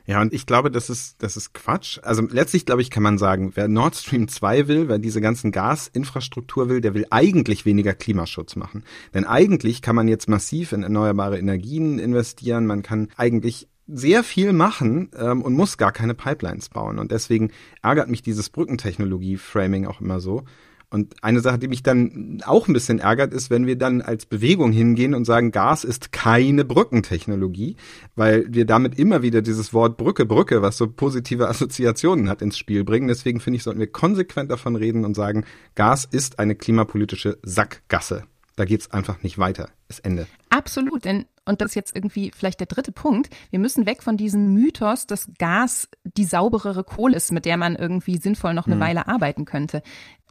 Ja, 0.09 0.23
und 0.23 0.33
ich 0.33 0.47
glaube, 0.47 0.71
das 0.71 0.89
ist, 0.89 1.23
das 1.23 1.37
ist 1.37 1.53
Quatsch. 1.53 1.99
Also 2.03 2.23
letztlich, 2.23 2.65
glaube 2.65 2.81
ich, 2.81 2.89
kann 2.89 3.03
man 3.03 3.19
sagen, 3.19 3.53
wer 3.57 3.69
Nord 3.69 3.95
Stream 3.95 4.27
2 4.27 4.67
will, 4.67 4.89
wer 4.89 4.99
diese 4.99 5.21
ganzen 5.21 5.53
Gasinfrastruktur 5.53 6.71
will, 6.71 6.81
der 6.81 6.95
will 6.95 7.07
eigentlich 7.11 7.67
weniger 7.67 7.93
Klimaschutz 7.93 8.57
machen. 8.57 8.85
Denn 9.13 9.27
eigentlich 9.27 9.83
kann 9.83 9.95
man 9.95 10.09
jetzt 10.09 10.27
massiv 10.27 10.73
in 10.73 10.83
erneuerbare 10.83 11.39
Energien 11.39 11.99
investieren. 11.99 12.65
Man 12.65 12.83
kann 12.83 13.09
eigentlich 13.19 13.69
sehr 13.87 14.25
viel 14.25 14.55
machen 14.55 15.11
ähm, 15.15 15.43
und 15.43 15.53
muss 15.53 15.77
gar 15.77 15.93
keine 15.93 16.15
Pipelines 16.15 16.71
bauen. 16.71 16.99
Und 16.99 17.13
deswegen 17.13 17.51
ärgert 17.83 18.09
mich 18.09 18.23
dieses 18.23 18.49
Brückentechnologie-Framing 18.49 19.87
auch 19.87 20.01
immer 20.01 20.21
so. 20.21 20.45
Und 20.91 21.23
eine 21.23 21.41
Sache, 21.41 21.59
die 21.59 21.69
mich 21.69 21.83
dann 21.83 22.41
auch 22.47 22.67
ein 22.67 22.73
bisschen 22.73 22.99
ärgert, 22.99 23.35
ist, 23.35 23.51
wenn 23.51 23.67
wir 23.67 23.77
dann 23.77 24.01
als 24.01 24.25
Bewegung 24.25 24.73
hingehen 24.73 25.15
und 25.15 25.27
sagen, 25.27 25.51
Gas 25.51 25.85
ist 25.85 26.13
keine 26.13 26.65
Brückentechnologie, 26.65 27.77
weil 28.17 28.47
wir 28.49 28.65
damit 28.65 28.99
immer 28.99 29.21
wieder 29.21 29.43
dieses 29.43 29.75
Wort 29.75 29.99
Brücke, 29.99 30.25
Brücke, 30.25 30.63
was 30.63 30.79
so 30.79 30.89
positive 30.89 31.49
Assoziationen 31.49 32.31
hat, 32.31 32.41
ins 32.41 32.57
Spiel 32.57 32.85
bringen. 32.85 33.09
Deswegen 33.09 33.41
finde 33.41 33.59
ich, 33.59 33.65
sollten 33.65 33.81
wir 33.81 33.93
konsequent 33.93 34.51
davon 34.51 34.77
reden 34.77 35.05
und 35.05 35.15
sagen, 35.15 35.45
Gas 35.75 36.07
ist 36.07 36.39
eine 36.39 36.55
klimapolitische 36.55 37.39
Sackgasse. 37.43 38.25
Da 38.57 38.65
geht's 38.65 38.91
einfach 38.91 39.23
nicht 39.23 39.39
weiter. 39.39 39.69
Ist 39.89 40.05
Ende. 40.05 40.27
Absolut, 40.49 41.05
denn 41.05 41.27
und 41.49 41.63
das 41.63 41.71
ist 41.71 41.75
jetzt 41.77 41.97
irgendwie 41.97 42.31
vielleicht 42.37 42.61
der 42.61 42.67
dritte 42.67 42.93
Punkt. 42.93 43.31
Wir 43.51 43.59
müssen 43.59 43.87
weg 43.87 44.03
von 44.03 44.19
diesem 44.19 44.53
Mythos, 44.53 45.07
dass 45.07 45.31
Gas 45.39 45.89
die 46.05 46.27
sauberere 46.27 46.85
Kohle 46.85 47.17
ist, 47.17 47.33
mit 47.33 47.47
der 47.47 47.57
man 47.57 47.75
irgendwie 47.75 48.19
sinnvoll 48.19 48.53
noch 48.53 48.67
eine 48.67 48.75
hm. 48.75 48.83
Weile 48.83 49.09
arbeiten 49.09 49.47
könnte. 49.47 49.83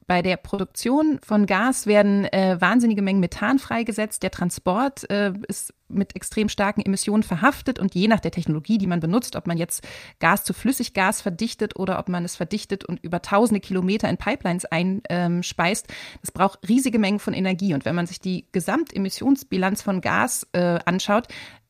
Bei 0.08 0.22
der 0.22 0.38
Produktion 0.38 1.20
von 1.22 1.46
Gas 1.46 1.86
werden 1.86 2.24
äh, 2.26 2.56
wahnsinnige 2.62 3.02
Mengen 3.02 3.20
Methan 3.20 3.60
freigesetzt. 3.60 4.24
Der 4.24 4.32
Transport 4.32 5.10
äh, 5.10 5.34
ist 5.50 5.74
mit 5.90 6.16
extrem 6.16 6.48
starken 6.48 6.82
Emissionen 6.82 7.24
verhaftet 7.24 7.78
und 7.78 7.94
je 7.94 8.08
nach 8.08 8.22
der 8.22 8.32
Technologie, 8.32 8.78
die 8.78 8.88
man 8.88 9.02
benutzt, 9.02 9.36
ob 9.36 9.48
man 9.48 9.58
jetzt 9.58 9.86
Gas 10.20 10.46
zu 10.46 10.54
Flüssiggas 10.54 11.22
verdichtet 11.22 11.76
oder 11.76 12.00
ob 12.00 12.08
man 12.08 12.24
es 12.24 12.38
verdichtet 12.38 12.86
und 12.86 13.04
über 13.04 13.22
tausende 13.22 13.60
Kilometer 13.60 14.10
in 14.10 14.18
Pipelines 14.18 14.66
einspeist, 14.66 15.88
das 16.22 16.32
braucht 16.32 16.68
riesige 16.68 17.00
Mengen 17.00 17.20
von 17.20 17.34
Energie. 17.34 17.74
Und 17.74 17.84
wenn 17.84 17.96
man 17.96 18.08
sich 18.08 18.22
die 18.22 18.46
Gesamtemissionsbilanz 18.54 19.82
von 19.82 20.00
Gas 20.00 20.48
äh, 20.54 20.80
anschaut, 20.86 21.28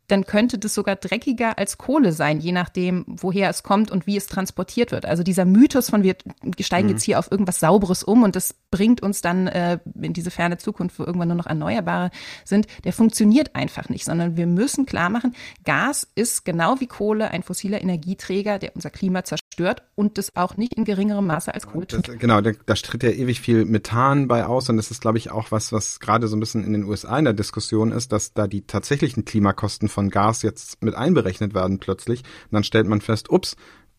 dann 0.07 0.25
könnte 0.25 0.57
das 0.57 0.73
sogar 0.73 0.95
dreckiger 0.95 1.57
als 1.57 1.77
Kohle 1.77 2.13
sein, 2.13 2.39
je 2.39 2.51
nachdem, 2.51 3.03
woher 3.07 3.49
es 3.49 3.63
kommt 3.63 3.91
und 3.91 4.07
wie 4.07 4.17
es 4.17 4.27
transportiert 4.27 4.91
wird. 4.91 5.05
Also 5.05 5.23
dieser 5.23 5.45
Mythos 5.45 5.89
von 5.89 6.03
wir 6.03 6.15
steigen 6.59 6.87
mhm. 6.87 6.93
jetzt 6.93 7.03
hier 7.03 7.19
auf 7.19 7.29
irgendwas 7.31 7.59
Sauberes 7.59 8.03
um 8.03 8.23
und 8.23 8.35
das 8.35 8.55
bringt 8.71 9.01
uns 9.01 9.21
dann 9.21 9.47
äh, 9.47 9.79
in 10.01 10.13
diese 10.13 10.31
ferne 10.31 10.57
Zukunft, 10.57 10.99
wo 10.99 11.03
irgendwann 11.03 11.27
nur 11.27 11.37
noch 11.37 11.45
Erneuerbare 11.45 12.11
sind, 12.45 12.67
der 12.83 12.93
funktioniert 12.93 13.55
einfach 13.55 13.89
nicht, 13.89 14.05
sondern 14.05 14.37
wir 14.37 14.47
müssen 14.47 14.85
klar 14.85 15.09
machen, 15.09 15.35
Gas 15.65 16.07
ist 16.15 16.45
genau 16.45 16.79
wie 16.79 16.87
Kohle 16.87 17.31
ein 17.31 17.43
fossiler 17.43 17.81
Energieträger, 17.81 18.59
der 18.59 18.75
unser 18.75 18.89
Klima 18.89 19.23
zerstört 19.23 19.83
und 19.95 20.17
das 20.17 20.35
auch 20.35 20.57
nicht 20.57 20.73
in 20.75 20.85
geringerem 20.85 21.27
Maße 21.27 21.53
als 21.53 21.67
Kohle 21.67 21.87
tut. 21.87 22.07
Das, 22.07 22.17
genau, 22.17 22.41
da, 22.41 22.51
da 22.65 22.75
stritt 22.75 23.03
ja 23.03 23.09
ewig 23.09 23.41
viel 23.41 23.65
Methan 23.65 24.27
bei 24.27 24.45
aus 24.45 24.69
und 24.69 24.77
das 24.77 24.91
ist, 24.91 25.01
glaube 25.01 25.17
ich, 25.17 25.31
auch 25.31 25.51
was, 25.51 25.71
was 25.71 25.99
gerade 25.99 26.27
so 26.27 26.35
ein 26.35 26.39
bisschen 26.39 26.63
in 26.63 26.73
den 26.73 26.83
USA 26.83 27.17
in 27.17 27.25
der 27.25 27.33
Diskussion 27.33 27.91
ist, 27.91 28.11
dass 28.11 28.33
da 28.33 28.47
die 28.47 28.61
tatsächlichen 28.61 29.25
Klimakosten 29.25 29.89
von 29.97 30.11
Gas 30.11 30.43
jetzt 30.43 30.83
mit 30.83 30.93
einberechnet 30.93 31.55
werden 31.55 31.79
plötzlich. 31.79 32.19
Und 32.19 32.53
dann 32.53 32.63
stellt 32.63 32.85
man 32.85 33.01
fest, 33.01 33.31
ups, 33.31 33.55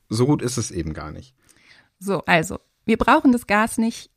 so 0.08 0.26
gut 0.26 0.42
ist 0.42 0.56
es 0.56 0.70
eben 0.70 0.94
gar 0.94 1.10
nicht. 1.10 1.34
So, 1.98 2.22
also, 2.24 2.60
wir 2.84 2.96
brauchen 2.96 3.32
das 3.32 3.48
Gas 3.48 3.78
nicht. 3.78 4.12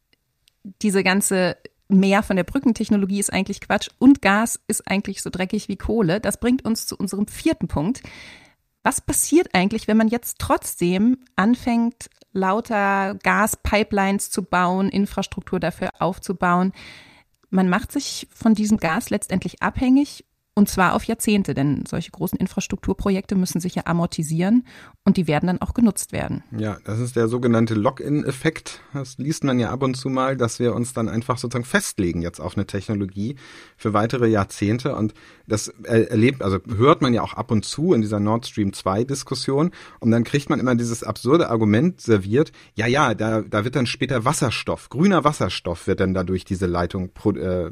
Diese 0.84 1.04
ganze 1.04 1.58
Mehr 1.88 2.22
von 2.22 2.36
der 2.36 2.44
Brückentechnologie 2.44 3.20
ist 3.20 3.34
eigentlich 3.34 3.62
Quatsch 3.62 3.90
und 3.98 4.22
Gas 4.22 4.60
ist 4.68 4.88
eigentlich 4.88 5.24
so 5.24 5.32
dreckig 5.32 5.70
wie 5.70 5.76
Kohle. 5.76 6.22
Das 6.22 6.40
bringt 6.40 6.64
uns 6.66 6.86
zu 6.86 6.96
unserem 6.96 7.26
vierten 7.26 7.68
Punkt. 7.68 8.04
Was 8.84 9.02
passiert 9.02 9.50
eigentlich, 9.54 9.88
wenn 9.88 9.98
man 9.98 10.08
jetzt 10.08 10.38
trotzdem 10.38 11.18
anfängt, 11.36 12.12
lauter 12.32 13.16
Gaspipelines 13.24 14.30
zu 14.30 14.44
bauen, 14.44 14.90
Infrastruktur 14.90 15.60
dafür 15.60 15.90
aufzubauen? 15.98 16.74
Man 17.50 17.70
macht 17.70 17.92
sich 17.92 18.28
von 18.32 18.54
diesem 18.54 18.78
Gas 18.78 19.10
letztendlich 19.10 19.64
abhängig 19.64 20.26
und 20.54 20.68
zwar 20.68 20.96
auf 20.96 21.06
Jahrzehnte, 21.06 21.54
denn 21.54 21.86
solche 21.88 22.12
großen 22.12 22.38
Infrastrukturprojekte 22.38 23.36
müssen 23.36 23.62
sich 23.62 23.76
ja 23.76 23.84
amortisieren 23.86 24.66
und 25.06 25.16
die 25.16 25.26
werden 25.26 25.48
dann 25.48 25.62
auch 25.62 25.74
genutzt 25.74 26.12
werden. 26.12 26.44
Ja, 26.52 26.78
das 26.84 27.00
ist 27.00 27.16
der 27.16 27.30
sogenannte 27.30 27.74
Lock-in-Effekt. 27.74 28.82
Das 28.94 29.18
liest 29.18 29.46
man 29.46 29.60
ja 29.60 29.72
ab 29.72 29.82
und 29.82 29.96
zu 29.96 30.10
mal, 30.10 30.36
dass 30.36 30.60
wir 30.60 30.76
uns 30.76 30.94
dann 30.94 31.08
einfach 31.08 31.38
sozusagen 31.38 31.64
festlegen 31.64 32.22
jetzt 32.22 32.42
auf 32.42 32.58
eine 32.58 32.68
Technologie 32.68 33.38
für 33.78 33.94
weitere 33.94 34.28
Jahrzehnte. 34.28 34.94
Und 34.94 35.14
das 35.48 35.70
erlebt, 35.84 36.42
also 36.42 36.60
hört 36.76 37.02
man 37.02 37.14
ja 37.14 37.22
auch 37.22 37.34
ab 37.34 37.50
und 37.50 37.64
zu 37.64 37.94
in 37.94 38.02
dieser 38.02 38.20
Nord 38.20 38.46
Stream 38.46 38.74
2 38.74 39.06
Diskussion. 39.06 39.72
Und 40.02 40.12
dann 40.12 40.26
kriegt 40.26 40.50
man 40.50 40.60
immer 40.60 40.76
dieses 40.76 41.02
absurde 41.02 41.50
Argument 41.50 42.02
serviert. 42.02 42.52
Ja, 42.76 42.88
ja, 42.88 43.14
da, 43.14 43.42
da 43.42 43.64
wird 43.64 43.78
dann 43.78 43.86
später 43.86 44.26
Wasserstoff, 44.26 44.90
grüner 44.90 45.24
Wasserstoff 45.24 45.88
wird 45.88 46.02
dann 46.02 46.14
dadurch 46.14 46.44
diese 46.44 46.66
Leitung 46.66 47.14
pro, 47.14 47.32
äh, 47.32 47.72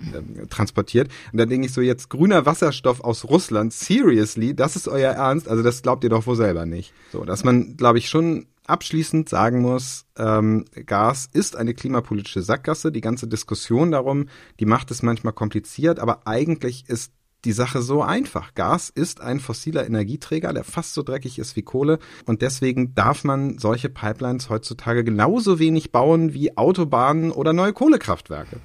transportiert. 0.49 1.09
Und 1.33 1.39
da 1.39 1.45
denke 1.45 1.67
ich 1.67 1.73
so 1.73 1.81
jetzt 1.81 2.09
grüner 2.09 2.45
Wasserstoff 2.45 2.68
Wasserstoff 2.69 3.01
aus 3.01 3.25
Russland, 3.25 3.73
seriously, 3.73 4.55
das 4.55 4.75
ist 4.75 4.87
euer 4.87 5.13
Ernst? 5.13 5.47
Also 5.47 5.63
das 5.63 5.81
glaubt 5.81 6.03
ihr 6.03 6.09
doch 6.11 6.27
wohl 6.27 6.35
selber 6.35 6.65
nicht. 6.67 6.93
So, 7.11 7.25
dass 7.25 7.43
man, 7.43 7.75
glaube 7.77 7.97
ich, 7.97 8.09
schon 8.09 8.45
abschließend 8.67 9.27
sagen 9.27 9.61
muss, 9.61 10.05
ähm, 10.17 10.65
Gas 10.85 11.27
ist 11.33 11.55
eine 11.55 11.73
klimapolitische 11.73 12.43
Sackgasse. 12.43 12.91
Die 12.91 13.01
ganze 13.01 13.27
Diskussion 13.27 13.89
darum, 13.89 14.27
die 14.59 14.67
macht 14.67 14.91
es 14.91 15.01
manchmal 15.01 15.33
kompliziert, 15.33 15.99
aber 15.99 16.27
eigentlich 16.27 16.87
ist 16.87 17.11
die 17.45 17.53
Sache 17.53 17.81
so 17.81 18.03
einfach. 18.03 18.53
Gas 18.53 18.89
ist 18.89 19.21
ein 19.21 19.39
fossiler 19.39 19.87
Energieträger, 19.87 20.53
der 20.53 20.63
fast 20.63 20.93
so 20.93 21.01
dreckig 21.01 21.39
ist 21.39 21.55
wie 21.55 21.63
Kohle 21.63 21.97
und 22.27 22.43
deswegen 22.43 22.93
darf 22.93 23.23
man 23.23 23.57
solche 23.57 23.89
Pipelines 23.89 24.49
heutzutage 24.49 25.03
genauso 25.03 25.57
wenig 25.57 25.91
bauen 25.91 26.33
wie 26.33 26.55
Autobahnen 26.57 27.31
oder 27.31 27.53
neue 27.53 27.73
Kohlekraftwerke. 27.73 28.57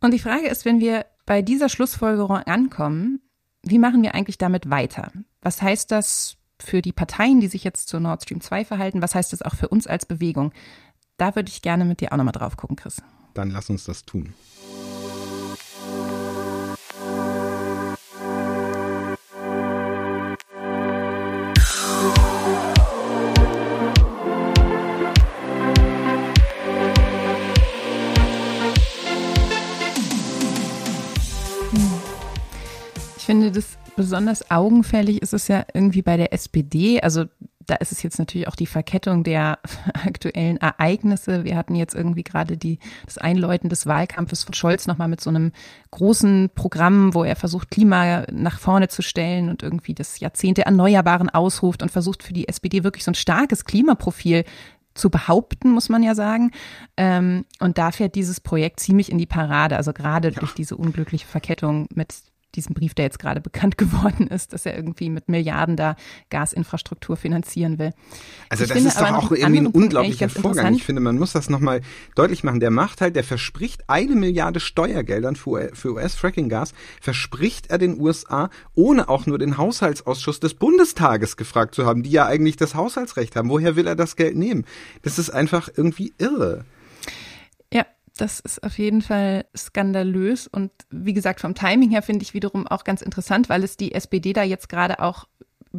Und 0.00 0.14
die 0.14 0.20
Frage 0.20 0.46
ist, 0.46 0.64
wenn 0.64 0.78
wir 0.78 1.06
bei 1.28 1.42
dieser 1.42 1.68
Schlussfolgerung 1.68 2.38
ankommen, 2.38 3.20
wie 3.62 3.78
machen 3.78 4.02
wir 4.02 4.14
eigentlich 4.14 4.38
damit 4.38 4.70
weiter? 4.70 5.12
Was 5.42 5.60
heißt 5.60 5.92
das 5.92 6.38
für 6.58 6.80
die 6.80 6.92
Parteien, 6.92 7.38
die 7.40 7.48
sich 7.48 7.64
jetzt 7.64 7.88
zur 7.88 8.00
Nord 8.00 8.22
Stream 8.22 8.40
2 8.40 8.64
verhalten? 8.64 9.02
Was 9.02 9.14
heißt 9.14 9.34
das 9.34 9.42
auch 9.42 9.54
für 9.54 9.68
uns 9.68 9.86
als 9.86 10.06
Bewegung? 10.06 10.52
Da 11.18 11.36
würde 11.36 11.50
ich 11.50 11.60
gerne 11.60 11.84
mit 11.84 12.00
dir 12.00 12.14
auch 12.14 12.16
nochmal 12.16 12.32
drauf 12.32 12.56
gucken, 12.56 12.76
Chris. 12.76 13.02
Dann 13.34 13.50
lass 13.50 13.68
uns 13.68 13.84
das 13.84 14.06
tun. 14.06 14.32
Besonders 33.98 34.50
augenfällig 34.50 35.20
ist 35.22 35.34
es 35.34 35.48
ja 35.48 35.64
irgendwie 35.74 36.02
bei 36.02 36.16
der 36.16 36.32
SPD. 36.32 37.00
Also 37.00 37.24
da 37.66 37.74
ist 37.74 37.90
es 37.90 38.02
jetzt 38.02 38.18
natürlich 38.18 38.46
auch 38.46 38.54
die 38.54 38.66
Verkettung 38.66 39.24
der 39.24 39.58
aktuellen 39.92 40.56
Ereignisse. 40.56 41.42
Wir 41.42 41.56
hatten 41.56 41.74
jetzt 41.74 41.96
irgendwie 41.96 42.22
gerade 42.22 42.56
die, 42.56 42.78
das 43.04 43.18
Einläuten 43.18 43.68
des 43.68 43.86
Wahlkampfes 43.86 44.44
von 44.44 44.54
Scholz 44.54 44.86
nochmal 44.86 45.08
mit 45.08 45.20
so 45.20 45.30
einem 45.30 45.50
großen 45.90 46.50
Programm, 46.54 47.12
wo 47.12 47.24
er 47.24 47.34
versucht, 47.34 47.72
Klima 47.72 48.24
nach 48.30 48.60
vorne 48.60 48.86
zu 48.86 49.02
stellen 49.02 49.48
und 49.50 49.64
irgendwie 49.64 49.94
das 49.94 50.20
Jahrzehnt 50.20 50.58
der 50.58 50.66
Erneuerbaren 50.66 51.28
ausruft 51.28 51.82
und 51.82 51.90
versucht 51.90 52.22
für 52.22 52.32
die 52.32 52.46
SPD 52.46 52.84
wirklich 52.84 53.02
so 53.02 53.10
ein 53.10 53.16
starkes 53.16 53.64
Klimaprofil 53.64 54.44
zu 54.94 55.10
behaupten, 55.10 55.72
muss 55.72 55.88
man 55.88 56.04
ja 56.04 56.14
sagen. 56.14 56.52
Ähm, 56.96 57.46
und 57.58 57.78
da 57.78 57.90
fährt 57.90 58.14
dieses 58.14 58.40
Projekt 58.40 58.78
ziemlich 58.78 59.10
in 59.10 59.18
die 59.18 59.26
Parade. 59.26 59.76
Also 59.76 59.92
gerade 59.92 60.28
ja. 60.28 60.38
durch 60.38 60.54
diese 60.54 60.76
unglückliche 60.76 61.26
Verkettung 61.26 61.88
mit 61.94 62.14
diesem 62.58 62.74
Brief, 62.74 62.94
der 62.94 63.06
jetzt 63.06 63.18
gerade 63.18 63.40
bekannt 63.40 63.78
geworden 63.78 64.26
ist, 64.26 64.52
dass 64.52 64.66
er 64.66 64.76
irgendwie 64.76 65.10
mit 65.10 65.28
Milliarden 65.28 65.76
da 65.76 65.96
Gasinfrastruktur 66.30 67.16
finanzieren 67.16 67.78
will. 67.78 67.92
Also 68.48 68.64
ich 68.64 68.70
das 68.70 68.82
ist 68.82 69.00
doch 69.00 69.10
auch 69.12 69.32
irgendwie 69.32 69.60
ein 69.60 69.66
unglaublicher 69.66 70.28
Vorgang. 70.28 70.74
Ich 70.74 70.84
finde, 70.84 71.00
man 71.00 71.18
muss 71.18 71.32
das 71.32 71.48
nochmal 71.48 71.80
deutlich 72.14 72.44
machen. 72.44 72.60
Der 72.60 72.70
macht 72.70 73.00
halt, 73.00 73.16
der 73.16 73.24
verspricht 73.24 73.88
eine 73.88 74.14
Milliarde 74.14 74.60
Steuergeldern 74.60 75.36
für, 75.36 75.70
für 75.74 75.94
US-Fracking-Gas, 75.94 76.72
verspricht 77.00 77.70
er 77.70 77.78
den 77.78 78.00
USA, 78.00 78.50
ohne 78.74 79.08
auch 79.08 79.26
nur 79.26 79.38
den 79.38 79.56
Haushaltsausschuss 79.56 80.40
des 80.40 80.54
Bundestages 80.54 81.36
gefragt 81.36 81.74
zu 81.74 81.86
haben, 81.86 82.02
die 82.02 82.10
ja 82.10 82.26
eigentlich 82.26 82.56
das 82.56 82.74
Haushaltsrecht 82.74 83.36
haben. 83.36 83.48
Woher 83.50 83.76
will 83.76 83.86
er 83.86 83.96
das 83.96 84.16
Geld 84.16 84.36
nehmen? 84.36 84.64
Das 85.02 85.18
ist 85.18 85.30
einfach 85.30 85.68
irgendwie 85.74 86.12
irre. 86.18 86.64
Das 88.18 88.40
ist 88.40 88.64
auf 88.64 88.76
jeden 88.78 89.00
Fall 89.00 89.46
skandalös 89.56 90.48
und 90.48 90.72
wie 90.90 91.12
gesagt, 91.12 91.40
vom 91.40 91.54
Timing 91.54 91.90
her 91.90 92.02
finde 92.02 92.24
ich 92.24 92.34
wiederum 92.34 92.66
auch 92.66 92.82
ganz 92.82 93.00
interessant, 93.00 93.48
weil 93.48 93.62
es 93.62 93.76
die 93.76 93.92
SPD 93.92 94.32
da 94.32 94.42
jetzt 94.42 94.68
gerade 94.68 94.98
auch 94.98 95.28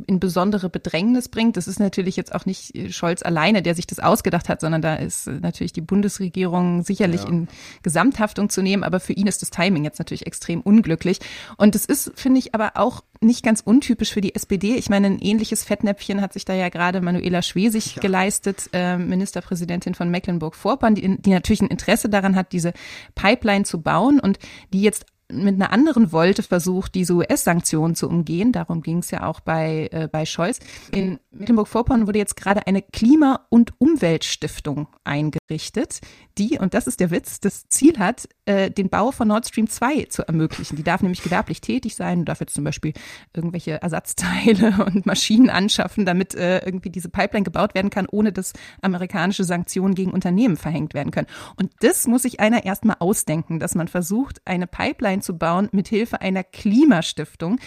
in 0.08 0.20
besondere 0.20 0.70
Bedrängnis 0.70 1.30
bringt. 1.30 1.58
Das 1.58 1.68
ist 1.68 1.80
natürlich 1.80 2.16
jetzt 2.16 2.34
auch 2.36 2.46
nicht 2.46 2.76
äh, 2.76 2.92
Scholz 2.92 3.24
alleine, 3.24 3.62
der 3.62 3.76
sich 3.76 3.88
das 3.88 4.00
ausgedacht 4.00 4.50
hat, 4.50 4.62
sondern 4.62 4.82
da 4.82 4.96
ist 4.96 5.28
äh, 5.28 5.40
natürlich 5.40 5.74
die 5.74 5.82
Bundesregierung 5.82 6.84
sicherlich 6.84 7.24
ja. 7.24 7.30
in 7.30 7.48
Gesamthaftung 7.82 8.50
zu 8.50 8.62
nehmen. 8.62 8.84
Aber 8.84 9.00
für 9.00 9.14
ihn 9.14 9.28
ist 9.28 9.42
das 9.42 9.50
Timing 9.50 9.84
jetzt 9.84 10.00
natürlich 10.00 10.28
extrem 10.28 10.62
unglücklich. 10.62 11.20
Und 11.58 11.76
das 11.76 11.86
ist, 11.86 12.12
finde 12.16 12.40
ich, 12.40 12.54
aber 12.54 12.72
auch 12.76 13.04
nicht 13.22 13.44
ganz 13.44 13.62
untypisch 13.62 14.14
für 14.14 14.22
die 14.22 14.36
SPD. 14.36 14.76
Ich 14.76 14.90
meine, 14.90 15.08
ein 15.08 15.20
ähnliches 15.20 15.64
Fettnäpfchen 15.64 16.22
hat 16.22 16.34
sich 16.34 16.46
da 16.46 16.54
ja 16.54 16.70
gerade 16.70 17.02
Manuela 17.02 17.42
Schwesig 17.42 17.96
ja. 17.96 18.02
geleistet, 18.02 18.70
äh, 18.74 18.98
Ministerpräsidentin 18.98 19.96
von 19.96 20.10
Mecklenburg-Vorpommern, 20.10 20.96
die, 20.96 21.18
die 21.22 21.32
natürlich 21.32 21.62
ein 21.62 21.68
Interesse 21.68 22.10
daran 22.10 22.36
hat, 22.36 22.54
diese 22.54 22.74
Pipeline 23.16 23.66
zu 23.66 23.82
bauen 23.82 24.20
und 24.20 24.40
die 24.72 24.82
jetzt 24.82 25.06
mit 25.32 25.56
einer 25.56 25.72
anderen 25.72 26.12
Wolte 26.12 26.44
versucht, 26.44 26.96
diese 26.96 27.14
US-Sanktionen 27.14 27.96
zu 27.96 28.08
umgehen. 28.08 28.52
Darum 28.52 28.82
ging 28.82 29.00
es 29.00 29.12
ja 29.12 29.26
auch 29.26 29.40
bei, 29.40 29.90
äh, 29.92 30.08
bei 30.12 30.26
Scholz. 30.26 30.60
In 30.92 31.20
Mecklenburg-Vorpommern 31.32 32.08
wurde 32.08 32.20
jetzt 32.20 32.36
gerade 32.36 32.66
eine 32.66 32.82
Klima- 32.82 33.46
und 33.50 33.74
Umweltstiftung 33.80 34.88
eingerichtet, 35.04 36.02
die, 36.40 36.58
und 36.58 36.74
das 36.74 36.88
ist 36.88 37.00
der 37.02 37.12
Witz, 37.12 37.40
das 37.42 37.68
Ziel 37.68 38.00
hat, 38.00 38.30
äh, 38.46 38.72
den 38.72 38.90
Bau 38.90 39.12
von 39.12 39.28
Nord 39.28 39.48
Stream 39.48 39.68
2 39.68 40.06
zu 40.06 40.26
ermöglichen. 40.26 40.78
Die 40.78 40.84
darf 40.84 41.02
nämlich 41.02 41.22
gewerblich 41.22 41.60
tätig 41.60 41.96
sein 41.96 42.20
und 42.20 42.26
darf 42.26 42.40
jetzt 42.40 42.54
zum 42.54 42.64
Beispiel 42.64 42.94
irgendwelche 43.34 43.82
Ersatzteile 43.82 44.86
und 44.86 45.06
Maschinen 45.06 45.50
anschaffen, 45.50 46.06
damit 46.06 46.36
äh, 46.36 46.60
irgendwie 46.66 46.90
diese 46.90 47.10
Pipeline 47.10 47.44
gebaut 47.44 47.76
werden 47.76 47.90
kann, 47.90 48.08
ohne 48.10 48.32
dass 48.32 48.54
amerikanische 48.82 49.44
Sanktionen 49.44 49.96
gegen 49.96 50.12
Unternehmen 50.12 50.56
verhängt 50.56 50.94
werden 50.94 51.12
können. 51.12 51.28
Und 51.58 51.72
das 51.82 52.08
muss 52.08 52.24
sich 52.24 52.40
einer 52.40 52.66
erstmal 52.66 52.98
ausdenken, 53.00 53.60
dass 53.60 53.76
man 53.76 53.90
versucht, 53.90 54.42
eine 54.46 54.66
Pipeline 54.66 55.19
zu 55.22 55.38
bauen 55.38 55.70
mit 55.72 55.88
Hilfe 55.88 56.22
einer 56.22 56.44
Klimastiftung. 56.44 57.60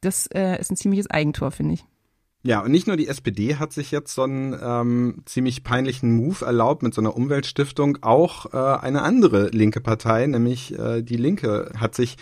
Das 0.00 0.26
äh, 0.28 0.58
ist 0.60 0.70
ein 0.70 0.76
ziemliches 0.76 1.08
Eigentor, 1.10 1.50
finde 1.50 1.74
ich. 1.74 1.84
Ja, 2.42 2.60
und 2.60 2.70
nicht 2.70 2.86
nur 2.86 2.96
die 2.96 3.06
SPD 3.06 3.56
hat 3.56 3.72
sich 3.72 3.90
jetzt 3.90 4.14
so 4.14 4.22
einen 4.22 4.58
ähm, 4.62 5.22
ziemlich 5.26 5.62
peinlichen 5.62 6.16
Move 6.16 6.42
erlaubt 6.44 6.82
mit 6.82 6.94
so 6.94 7.02
einer 7.02 7.14
Umweltstiftung, 7.14 7.98
auch 8.00 8.54
äh, 8.54 8.56
eine 8.56 9.02
andere 9.02 9.48
linke 9.48 9.82
Partei, 9.82 10.26
nämlich 10.26 10.78
äh, 10.78 11.02
die 11.02 11.18
Linke, 11.18 11.70
hat 11.76 11.94
sich 11.94 12.16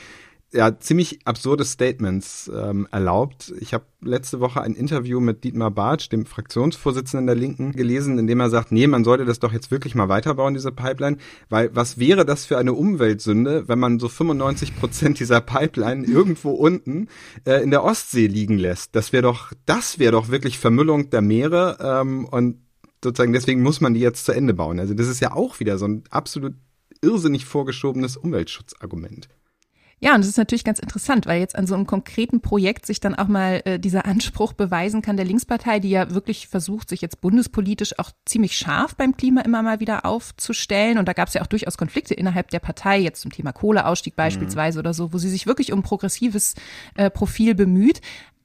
ja, 0.52 0.78
ziemlich 0.78 1.20
absurde 1.26 1.64
Statements 1.64 2.50
ähm, 2.54 2.88
erlaubt. 2.90 3.52
Ich 3.60 3.74
habe 3.74 3.84
letzte 4.00 4.40
Woche 4.40 4.62
ein 4.62 4.74
Interview 4.74 5.20
mit 5.20 5.44
Dietmar 5.44 5.70
Bartsch, 5.70 6.10
dem 6.10 6.24
Fraktionsvorsitzenden 6.24 7.26
der 7.26 7.36
Linken, 7.36 7.72
gelesen, 7.72 8.18
in 8.18 8.26
dem 8.26 8.40
er 8.40 8.48
sagt, 8.48 8.72
nee, 8.72 8.86
man 8.86 9.04
sollte 9.04 9.26
das 9.26 9.40
doch 9.40 9.52
jetzt 9.52 9.70
wirklich 9.70 9.94
mal 9.94 10.08
weiterbauen, 10.08 10.54
diese 10.54 10.72
Pipeline, 10.72 11.18
weil 11.50 11.74
was 11.74 11.98
wäre 11.98 12.24
das 12.24 12.46
für 12.46 12.56
eine 12.56 12.72
Umweltsünde, 12.72 13.68
wenn 13.68 13.78
man 13.78 13.98
so 13.98 14.08
95 14.08 14.76
Prozent 14.76 15.20
dieser 15.20 15.42
Pipeline 15.42 16.06
irgendwo 16.06 16.52
unten 16.52 17.08
äh, 17.44 17.62
in 17.62 17.70
der 17.70 17.84
Ostsee 17.84 18.26
liegen 18.26 18.56
lässt? 18.56 18.96
Das 18.96 19.12
wäre 19.12 19.24
doch, 19.24 19.52
das 19.66 19.98
wäre 19.98 20.12
doch 20.12 20.30
wirklich 20.30 20.58
Vermüllung 20.58 21.10
der 21.10 21.20
Meere 21.20 21.76
ähm, 21.80 22.24
und 22.24 22.62
sozusagen 23.04 23.34
deswegen 23.34 23.62
muss 23.62 23.82
man 23.82 23.92
die 23.92 24.00
jetzt 24.00 24.24
zu 24.24 24.32
Ende 24.32 24.54
bauen. 24.54 24.80
Also 24.80 24.94
das 24.94 25.08
ist 25.08 25.20
ja 25.20 25.32
auch 25.34 25.60
wieder 25.60 25.76
so 25.76 25.86
ein 25.86 26.04
absolut 26.10 26.54
irrsinnig 27.02 27.44
vorgeschobenes 27.44 28.16
Umweltschutzargument. 28.16 29.28
Ja, 30.00 30.14
und 30.14 30.20
es 30.20 30.28
ist 30.28 30.38
natürlich 30.38 30.62
ganz 30.62 30.78
interessant, 30.78 31.26
weil 31.26 31.40
jetzt 31.40 31.56
an 31.56 31.66
so 31.66 31.74
einem 31.74 31.86
konkreten 31.86 32.40
Projekt 32.40 32.86
sich 32.86 33.00
dann 33.00 33.16
auch 33.16 33.26
mal 33.26 33.62
äh, 33.64 33.80
dieser 33.80 34.06
Anspruch 34.06 34.52
beweisen 34.52 35.02
kann 35.02 35.16
der 35.16 35.26
Linkspartei, 35.26 35.80
die 35.80 35.90
ja 35.90 36.14
wirklich 36.14 36.46
versucht, 36.46 36.88
sich 36.88 37.00
jetzt 37.00 37.20
bundespolitisch 37.20 37.98
auch 37.98 38.12
ziemlich 38.24 38.56
scharf 38.56 38.94
beim 38.94 39.16
Klima 39.16 39.40
immer 39.40 39.62
mal 39.62 39.80
wieder 39.80 40.04
aufzustellen. 40.04 40.98
Und 40.98 41.08
da 41.08 41.14
gab 41.14 41.28
es 41.28 41.34
ja 41.34 41.42
auch 41.42 41.48
durchaus 41.48 41.76
Konflikte 41.76 42.14
innerhalb 42.14 42.50
der 42.50 42.60
Partei, 42.60 42.98
jetzt 43.00 43.22
zum 43.22 43.32
Thema 43.32 43.52
Kohleausstieg 43.52 44.14
mhm. 44.14 44.18
beispielsweise 44.18 44.78
mhm. 44.78 44.80
oder 44.80 44.94
so, 44.94 45.12
wo 45.12 45.18
sie 45.18 45.30
sich 45.30 45.46
wirklich 45.46 45.72
um 45.72 45.82
progressives 45.82 46.54
äh, 46.94 47.10
Profil 47.10 47.56
bemüht. 47.56 48.00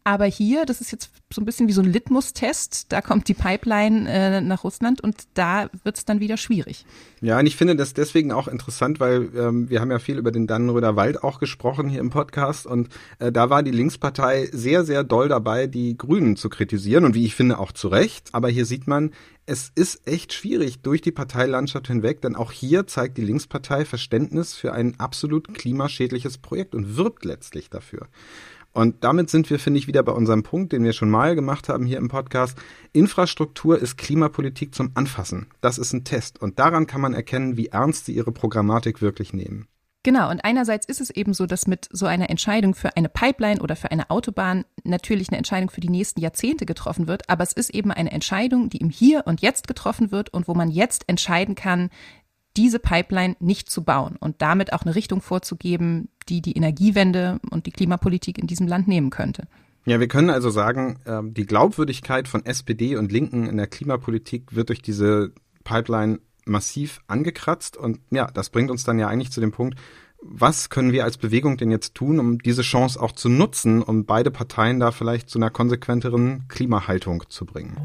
Aber 0.05 0.25
hier, 0.25 0.65
das 0.65 0.81
ist 0.81 0.91
jetzt 0.91 1.11
so 1.31 1.41
ein 1.41 1.45
bisschen 1.45 1.67
wie 1.67 1.73
so 1.73 1.81
ein 1.81 1.91
Litmus-Test, 1.91 2.91
da 2.91 3.01
kommt 3.01 3.27
die 3.29 3.33
Pipeline 3.33 4.09
äh, 4.09 4.41
nach 4.41 4.63
Russland 4.63 5.01
und 5.01 5.15
da 5.33 5.69
wird 5.83 5.97
es 5.97 6.05
dann 6.05 6.19
wieder 6.19 6.35
schwierig. 6.35 6.85
Ja, 7.21 7.39
und 7.39 7.45
ich 7.45 7.55
finde 7.55 7.75
das 7.75 7.93
deswegen 7.93 8.31
auch 8.33 8.47
interessant, 8.49 8.99
weil 8.99 9.29
ähm, 9.35 9.69
wir 9.69 9.79
haben 9.79 9.91
ja 9.91 9.99
viel 9.99 10.17
über 10.17 10.31
den 10.31 10.45
Dannenröder 10.45 10.97
Wald 10.97 11.23
auch 11.23 11.39
gesprochen 11.39 11.87
hier 11.87 12.01
im 12.01 12.09
Podcast 12.09 12.67
und 12.67 12.89
äh, 13.19 13.31
da 13.31 13.49
war 13.49 13.63
die 13.63 13.71
Linkspartei 13.71 14.49
sehr, 14.51 14.83
sehr 14.83 15.05
doll 15.05 15.29
dabei, 15.29 15.67
die 15.67 15.97
Grünen 15.97 16.35
zu 16.35 16.49
kritisieren 16.49 17.05
und 17.05 17.15
wie 17.15 17.25
ich 17.25 17.35
finde 17.35 17.57
auch 17.57 17.71
zu 17.71 17.87
Recht. 17.87 18.29
Aber 18.33 18.49
hier 18.49 18.65
sieht 18.65 18.87
man, 18.87 19.11
es 19.45 19.71
ist 19.75 20.07
echt 20.07 20.33
schwierig 20.33 20.81
durch 20.81 21.01
die 21.01 21.11
Parteilandschaft 21.11 21.87
hinweg, 21.87 22.21
denn 22.21 22.35
auch 22.35 22.51
hier 22.51 22.87
zeigt 22.87 23.17
die 23.17 23.25
Linkspartei 23.25 23.85
Verständnis 23.85 24.53
für 24.53 24.73
ein 24.73 24.99
absolut 24.99 25.53
klimaschädliches 25.53 26.37
Projekt 26.37 26.75
und 26.75 26.97
wirbt 26.97 27.25
letztlich 27.25 27.69
dafür. 27.69 28.07
Und 28.73 29.03
damit 29.03 29.29
sind 29.29 29.49
wir, 29.49 29.59
finde 29.59 29.79
ich, 29.79 29.87
wieder 29.87 30.03
bei 30.03 30.11
unserem 30.11 30.43
Punkt, 30.43 30.73
den 30.73 30.83
wir 30.83 30.93
schon 30.93 31.09
mal 31.09 31.35
gemacht 31.35 31.69
haben 31.69 31.85
hier 31.85 31.97
im 31.97 32.07
Podcast. 32.07 32.57
Infrastruktur 32.91 33.79
ist 33.79 33.97
Klimapolitik 33.97 34.73
zum 34.73 34.91
Anfassen. 34.95 35.47
Das 35.61 35.77
ist 35.77 35.93
ein 35.93 36.03
Test. 36.03 36.41
Und 36.41 36.59
daran 36.59 36.87
kann 36.87 37.01
man 37.01 37.13
erkennen, 37.13 37.55
wie 37.55 37.67
ernst 37.67 38.05
sie 38.05 38.15
ihre 38.15 38.31
Programmatik 38.31 39.01
wirklich 39.01 39.31
nehmen. 39.31 39.67
Genau, 40.05 40.29
und 40.29 40.43
einerseits 40.43 40.85
ist 40.85 40.99
es 40.99 41.11
eben 41.11 41.33
so, 41.33 41.45
dass 41.45 41.65
mit 41.65 41.87
so 41.89 42.07
einer 42.07 42.29
Entscheidung 42.29 42.75
für 42.75 42.97
eine 42.97 43.07
Pipeline 43.07 43.61
oder 43.61 43.77
für 43.77 43.89
eine 43.89 44.09
Autobahn 44.09 44.65
natürlich 44.83 45.29
eine 45.29 45.37
Entscheidung 45.37 45.69
für 45.69 45.79
die 45.79 45.89
nächsten 45.89 46.19
Jahrzehnte 46.19 46.65
getroffen 46.65 47.07
wird, 47.07 47.29
aber 47.29 47.43
es 47.43 47.53
ist 47.53 47.69
eben 47.69 47.89
eine 47.89 48.11
Entscheidung, 48.11 48.69
die 48.69 48.79
im 48.79 48.89
Hier 48.89 49.23
und 49.27 49.41
Jetzt 49.41 49.65
getroffen 49.65 50.11
wird 50.11 50.33
und 50.33 50.49
wo 50.49 50.55
man 50.55 50.69
jetzt 50.69 51.07
entscheiden 51.07 51.55
kann, 51.55 51.89
diese 52.57 52.79
Pipeline 52.79 53.35
nicht 53.39 53.69
zu 53.69 53.83
bauen 53.83 54.15
und 54.19 54.41
damit 54.41 54.73
auch 54.73 54.83
eine 54.83 54.95
Richtung 54.95 55.21
vorzugeben, 55.21 56.09
die 56.29 56.41
die 56.41 56.55
Energiewende 56.55 57.39
und 57.49 57.65
die 57.65 57.71
Klimapolitik 57.71 58.37
in 58.37 58.47
diesem 58.47 58.67
Land 58.67 58.87
nehmen 58.87 59.09
könnte. 59.09 59.47
Ja, 59.85 59.99
wir 59.99 60.07
können 60.07 60.29
also 60.29 60.49
sagen, 60.49 60.99
ähm, 61.05 61.33
die 61.33 61.45
Glaubwürdigkeit 61.45 62.27
von 62.27 62.45
SPD 62.45 62.95
und 62.95 63.11
Linken 63.11 63.47
in 63.47 63.57
der 63.57 63.67
Klimapolitik 63.67 64.55
wird 64.55 64.69
durch 64.69 64.81
diese 64.81 65.33
Pipeline 65.63 66.19
massiv 66.45 67.01
angekratzt. 67.07 67.75
Und 67.75 67.99
ja, 68.09 68.27
das 68.31 68.49
bringt 68.49 68.71
uns 68.71 68.83
dann 68.83 68.99
ja 68.99 69.07
eigentlich 69.07 69.31
zu 69.31 69.41
dem 69.41 69.51
Punkt, 69.51 69.77
was 70.21 70.69
können 70.69 70.93
wir 70.93 71.03
als 71.03 71.17
Bewegung 71.17 71.57
denn 71.57 71.69
jetzt 71.69 71.95
tun, 71.95 72.19
um 72.19 72.39
diese 72.39 72.61
Chance 72.61 73.01
auch 73.01 73.11
zu 73.11 73.27
nutzen, 73.27 73.81
um 73.81 74.05
beide 74.05 74.31
Parteien 74.31 74.79
da 74.79 74.91
vielleicht 74.91 75.29
zu 75.29 75.37
einer 75.37 75.49
konsequenteren 75.49 76.47
Klimahaltung 76.47 77.25
zu 77.27 77.45
bringen? 77.45 77.75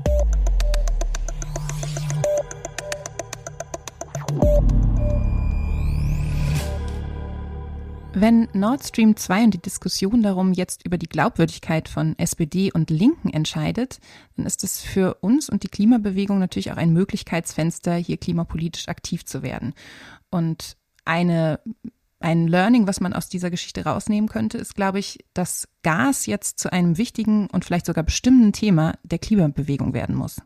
Wenn 8.20 8.48
Nord 8.52 8.83
Stream 8.83 9.16
2 9.16 9.44
und 9.44 9.54
die 9.54 9.62
Diskussion 9.62 10.22
darum 10.22 10.52
jetzt 10.52 10.85
über 10.85 10.98
die 10.98 11.09
Glaubwürdigkeit 11.09 11.88
von 11.88 12.18
SPD 12.18 12.72
und 12.72 12.90
Linken 12.90 13.31
entscheidet, 13.31 14.00
dann 14.37 14.44
ist 14.44 14.64
es 14.64 14.81
für 14.81 15.18
uns 15.20 15.48
und 15.48 15.62
die 15.62 15.68
Klimabewegung 15.68 16.40
natürlich 16.40 16.72
auch 16.72 16.76
ein 16.78 16.92
Möglichkeitsfenster, 16.92 17.94
hier 17.94 18.16
klimapolitisch 18.16 18.88
aktiv 18.88 19.24
zu 19.24 19.42
werden. 19.42 19.72
Und 20.31 20.76
eine 21.04 21.61
ein 22.20 22.48
Learning, 22.48 22.88
was 22.88 23.00
man 23.00 23.12
aus 23.12 23.28
dieser 23.28 23.50
Geschichte 23.50 23.85
rausnehmen 23.85 24.28
könnte, 24.28 24.59
ist, 24.59 24.74
glaube 24.74 24.98
ich, 24.98 25.24
dass 25.35 25.68
Gas 25.85 26.26
jetzt 26.26 26.59
zu 26.59 26.72
einem 26.72 26.98
wichtigen 26.98 27.46
und 27.46 27.64
vielleicht 27.64 27.87
sogar 27.87 28.02
bestimmenden 28.02 28.52
Thema 28.52 28.98
der 29.04 29.20
Klimabewegung 29.20 29.94
werden 29.94 30.16
muss. 30.16 30.42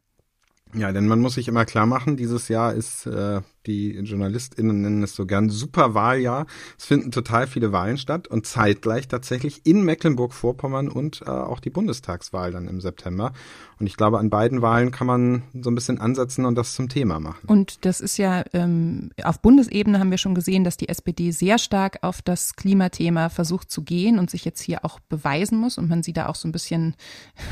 Ja, 0.75 0.93
denn 0.93 1.07
man 1.07 1.21
muss 1.21 1.35
sich 1.35 1.49
immer 1.49 1.65
klar 1.65 1.87
machen, 1.87 2.19
dieses 2.19 2.49
Jahr 2.49 2.75
ist 2.75 3.07
äh, 3.07 3.41
die 3.67 3.93
JournalistInnen 3.93 4.81
nennen 4.81 5.03
es 5.03 5.15
so 5.15 5.27
gern 5.27 5.49
Superwahljahr. 5.49 6.47
Es 6.79 6.85
finden 6.85 7.11
total 7.11 7.47
viele 7.47 7.73
Wahlen 7.73 7.97
statt 7.97 8.29
und 8.29 8.47
zeitgleich 8.47 9.09
tatsächlich 9.09 9.65
in 9.65 9.83
Mecklenburg-Vorpommern 9.83 10.89
und 10.89 11.23
äh, 11.23 11.31
auch 11.31 11.61
die 11.61 11.71
Bundestagswahl 11.71 12.51
dann 12.51 12.69
im 12.69 12.81
September. 12.81 13.33
Und 13.79 13.87
ich 13.87 13.97
glaube, 13.97 14.19
an 14.19 14.31
beiden 14.31 14.63
Wahlen 14.63 14.91
kann 14.91 15.07
man 15.07 15.43
so 15.61 15.71
ein 15.71 15.75
bisschen 15.75 16.01
ansetzen 16.01 16.45
und 16.45 16.57
das 16.57 16.75
zum 16.75 16.89
Thema 16.89 17.21
machen. 17.21 17.47
Und 17.47 17.85
das 17.85 18.01
ist 18.01 18.17
ja, 18.17 18.45
ähm, 18.53 19.11
auf 19.23 19.41
Bundesebene 19.41 19.99
haben 19.99 20.11
wir 20.11 20.19
schon 20.19 20.35
gesehen, 20.35 20.65
dass 20.65 20.77
die 20.77 20.89
SPD 20.89 21.31
sehr 21.33 21.59
stark 21.59 21.99
auf 22.03 22.23
das 22.23 22.55
Klimathema 22.55 23.29
versucht 23.29 23.71
zu 23.71 23.83
gehen 23.83 24.19
und 24.19 24.31
sich 24.31 24.45
jetzt 24.45 24.61
hier 24.61 24.85
auch 24.85 25.01
beweisen 25.01 25.59
muss 25.59 25.79
und 25.79 25.89
man 25.89 26.03
sie 26.03 26.13
da 26.13 26.27
auch 26.27 26.37
so 26.37 26.49
ein 26.49 26.53
bisschen 26.53 26.95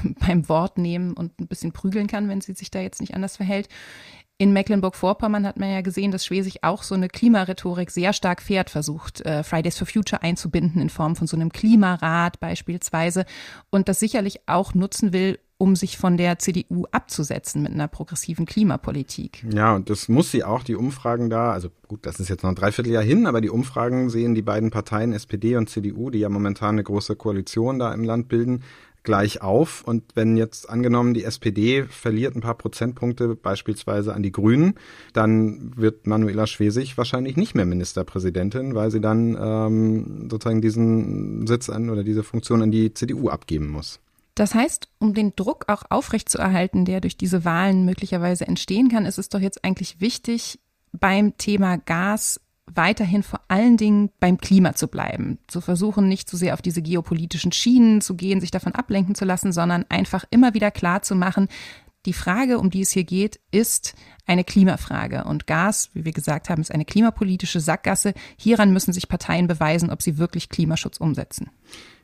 beim 0.26 0.48
Wort 0.48 0.78
nehmen 0.78 1.14
und 1.14 1.40
ein 1.40 1.48
bisschen 1.48 1.72
prügeln 1.72 2.06
kann, 2.06 2.28
wenn 2.28 2.40
sie 2.40 2.54
sich 2.54 2.70
da 2.70 2.80
jetzt 2.80 3.00
nicht 3.00 3.14
anders 3.14 3.36
verhält. 3.36 3.68
In 4.40 4.54
Mecklenburg-Vorpommern 4.54 5.46
hat 5.46 5.58
man 5.58 5.70
ja 5.70 5.82
gesehen, 5.82 6.12
dass 6.12 6.24
Schwesig 6.24 6.64
auch 6.64 6.82
so 6.82 6.94
eine 6.94 7.08
Klimarhetorik 7.08 7.90
sehr 7.90 8.14
stark 8.14 8.40
fährt, 8.40 8.70
versucht, 8.70 9.20
äh, 9.20 9.42
Fridays 9.42 9.76
for 9.76 9.86
Future 9.86 10.22
einzubinden 10.22 10.80
in 10.80 10.88
Form 10.88 11.14
von 11.14 11.26
so 11.26 11.36
einem 11.36 11.52
Klimarat 11.52 12.40
beispielsweise 12.40 13.26
und 13.68 13.90
das 13.90 14.00
sicherlich 14.00 14.40
auch 14.46 14.72
nutzen 14.72 15.12
will, 15.12 15.38
um 15.58 15.76
sich 15.76 15.98
von 15.98 16.16
der 16.16 16.38
CDU 16.38 16.86
abzusetzen 16.90 17.62
mit 17.62 17.72
einer 17.72 17.86
progressiven 17.86 18.46
Klimapolitik. 18.46 19.44
Ja, 19.52 19.74
und 19.74 19.90
das 19.90 20.08
muss 20.08 20.30
sie 20.30 20.42
auch, 20.42 20.62
die 20.62 20.74
Umfragen 20.74 21.28
da, 21.28 21.52
also 21.52 21.68
gut, 21.86 22.06
das 22.06 22.18
ist 22.18 22.30
jetzt 22.30 22.42
noch 22.42 22.48
ein 22.48 22.56
Dreivierteljahr 22.56 23.02
hin, 23.02 23.26
aber 23.26 23.42
die 23.42 23.50
Umfragen 23.50 24.08
sehen 24.08 24.34
die 24.34 24.40
beiden 24.40 24.70
Parteien 24.70 25.12
SPD 25.12 25.56
und 25.56 25.68
CDU, 25.68 26.08
die 26.08 26.20
ja 26.20 26.30
momentan 26.30 26.76
eine 26.76 26.82
große 26.82 27.14
Koalition 27.14 27.78
da 27.78 27.92
im 27.92 28.04
Land 28.04 28.28
bilden, 28.28 28.62
gleich 29.02 29.42
auf. 29.42 29.82
Und 29.84 30.04
wenn 30.14 30.36
jetzt 30.36 30.68
angenommen 30.68 31.14
die 31.14 31.24
SPD 31.24 31.84
verliert 31.84 32.36
ein 32.36 32.40
paar 32.40 32.56
Prozentpunkte 32.56 33.34
beispielsweise 33.34 34.14
an 34.14 34.22
die 34.22 34.32
Grünen, 34.32 34.74
dann 35.12 35.72
wird 35.76 36.06
Manuela 36.06 36.46
Schwesig 36.46 36.96
wahrscheinlich 36.98 37.36
nicht 37.36 37.54
mehr 37.54 37.66
Ministerpräsidentin, 37.66 38.74
weil 38.74 38.90
sie 38.90 39.00
dann 39.00 39.36
ähm, 39.40 40.28
sozusagen 40.30 40.60
diesen 40.60 41.46
Sitz 41.46 41.70
an 41.70 41.90
oder 41.90 42.04
diese 42.04 42.22
Funktion 42.22 42.62
an 42.62 42.70
die 42.70 42.92
CDU 42.94 43.28
abgeben 43.28 43.68
muss. 43.68 44.00
Das 44.34 44.54
heißt, 44.54 44.88
um 44.98 45.12
den 45.12 45.34
Druck 45.36 45.64
auch 45.68 45.82
aufrechtzuerhalten, 45.90 46.84
der 46.84 47.00
durch 47.00 47.16
diese 47.16 47.44
Wahlen 47.44 47.84
möglicherweise 47.84 48.46
entstehen 48.46 48.88
kann, 48.88 49.04
ist 49.04 49.18
es 49.18 49.28
doch 49.28 49.40
jetzt 49.40 49.64
eigentlich 49.64 50.00
wichtig, 50.00 50.60
beim 50.92 51.36
Thema 51.36 51.76
Gas 51.76 52.40
weiterhin 52.74 53.22
vor 53.22 53.40
allen 53.48 53.76
Dingen 53.76 54.10
beim 54.20 54.38
Klima 54.38 54.74
zu 54.74 54.88
bleiben, 54.88 55.38
zu 55.46 55.60
versuchen, 55.60 56.08
nicht 56.08 56.28
zu 56.28 56.36
sehr 56.36 56.54
auf 56.54 56.62
diese 56.62 56.82
geopolitischen 56.82 57.52
Schienen 57.52 58.00
zu 58.00 58.14
gehen, 58.14 58.40
sich 58.40 58.50
davon 58.50 58.74
ablenken 58.74 59.14
zu 59.14 59.24
lassen, 59.24 59.52
sondern 59.52 59.84
einfach 59.88 60.24
immer 60.30 60.54
wieder 60.54 60.70
klar 60.70 61.02
zu 61.02 61.14
machen, 61.14 61.48
die 62.06 62.12
Frage, 62.14 62.58
um 62.58 62.70
die 62.70 62.80
es 62.80 62.92
hier 62.92 63.04
geht, 63.04 63.40
ist 63.50 63.94
eine 64.26 64.44
Klimafrage. 64.44 65.24
Und 65.24 65.46
Gas, 65.46 65.90
wie 65.92 66.04
wir 66.04 66.12
gesagt 66.12 66.48
haben, 66.48 66.62
ist 66.62 66.72
eine 66.72 66.86
klimapolitische 66.86 67.60
Sackgasse. 67.60 68.14
Hieran 68.38 68.72
müssen 68.72 68.94
sich 68.94 69.08
Parteien 69.08 69.46
beweisen, 69.46 69.90
ob 69.90 70.00
sie 70.00 70.16
wirklich 70.16 70.48
Klimaschutz 70.48 70.96
umsetzen. 70.96 71.50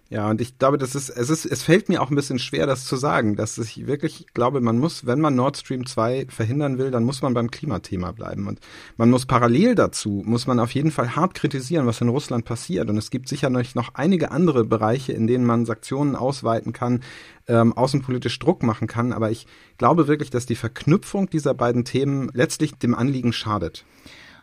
Ja, 0.09 0.31
und 0.31 0.41
ich 0.41 0.57
glaube, 0.59 0.79
das 0.79 0.95
ist, 0.95 1.09
es 1.09 1.31
ist, 1.31 1.45
es 1.45 1.65
fällt 1.65 1.89
mir 1.89 2.01
auch 2.01 2.11
ein 2.11 2.15
bisschen 2.15 2.39
schwer, 2.39 2.67
das 2.67 2.85
zu 2.85 2.95
sagen, 2.95 3.35
dass 3.35 3.59
ich 3.59 3.89
wirklich 3.89 4.27
glaube, 4.35 4.61
man 4.61 4.79
muss, 4.79 5.05
wenn 5.05 5.21
man 5.21 5.35
Nord 5.35 5.57
Stream 5.57 5.85
2 5.85 6.27
verhindern 6.29 6.79
will, 6.79 6.93
dann 6.93 7.03
muss 7.03 7.23
man 7.23 7.35
beim 7.35 7.51
Klimathema 7.51 8.13
bleiben. 8.13 8.47
Und 8.47 8.61
man 8.97 9.11
muss 9.11 9.27
parallel 9.27 9.75
dazu, 9.75 10.23
muss 10.25 10.47
man 10.47 10.61
auf 10.61 10.73
jeden 10.77 10.93
Fall 10.93 11.17
hart 11.17 11.35
kritisieren, 11.35 11.87
was 11.87 12.01
in 12.01 12.09
Russland 12.09 12.45
passiert. 12.45 12.89
Und 12.89 12.97
es 12.99 13.11
gibt 13.11 13.29
sicher 13.29 13.51
noch 13.51 13.95
einige 13.95 14.31
andere 14.31 14.65
Bereiche, 14.65 15.13
in 15.13 15.27
denen 15.27 15.45
man 15.45 15.67
Sanktionen 15.67 16.15
ausweiten 16.15 16.73
kann, 16.73 17.03
ähm, 17.49 17.73
außenpolitisch 17.73 18.39
Druck 18.39 18.63
machen 18.63 18.87
kann. 18.87 19.13
Aber 19.13 19.33
ich 19.33 19.49
glaube 19.77 20.07
wirklich, 20.07 20.31
dass 20.31 20.47
die 20.47 20.55
Verknüpfung 20.55 21.31
dieser 21.31 21.55
beiden 21.55 21.85
Themen 21.85 22.31
letztlich 22.33 22.77
dem 22.77 22.95
Anliegen 22.95 23.33
schadet. 23.33 23.85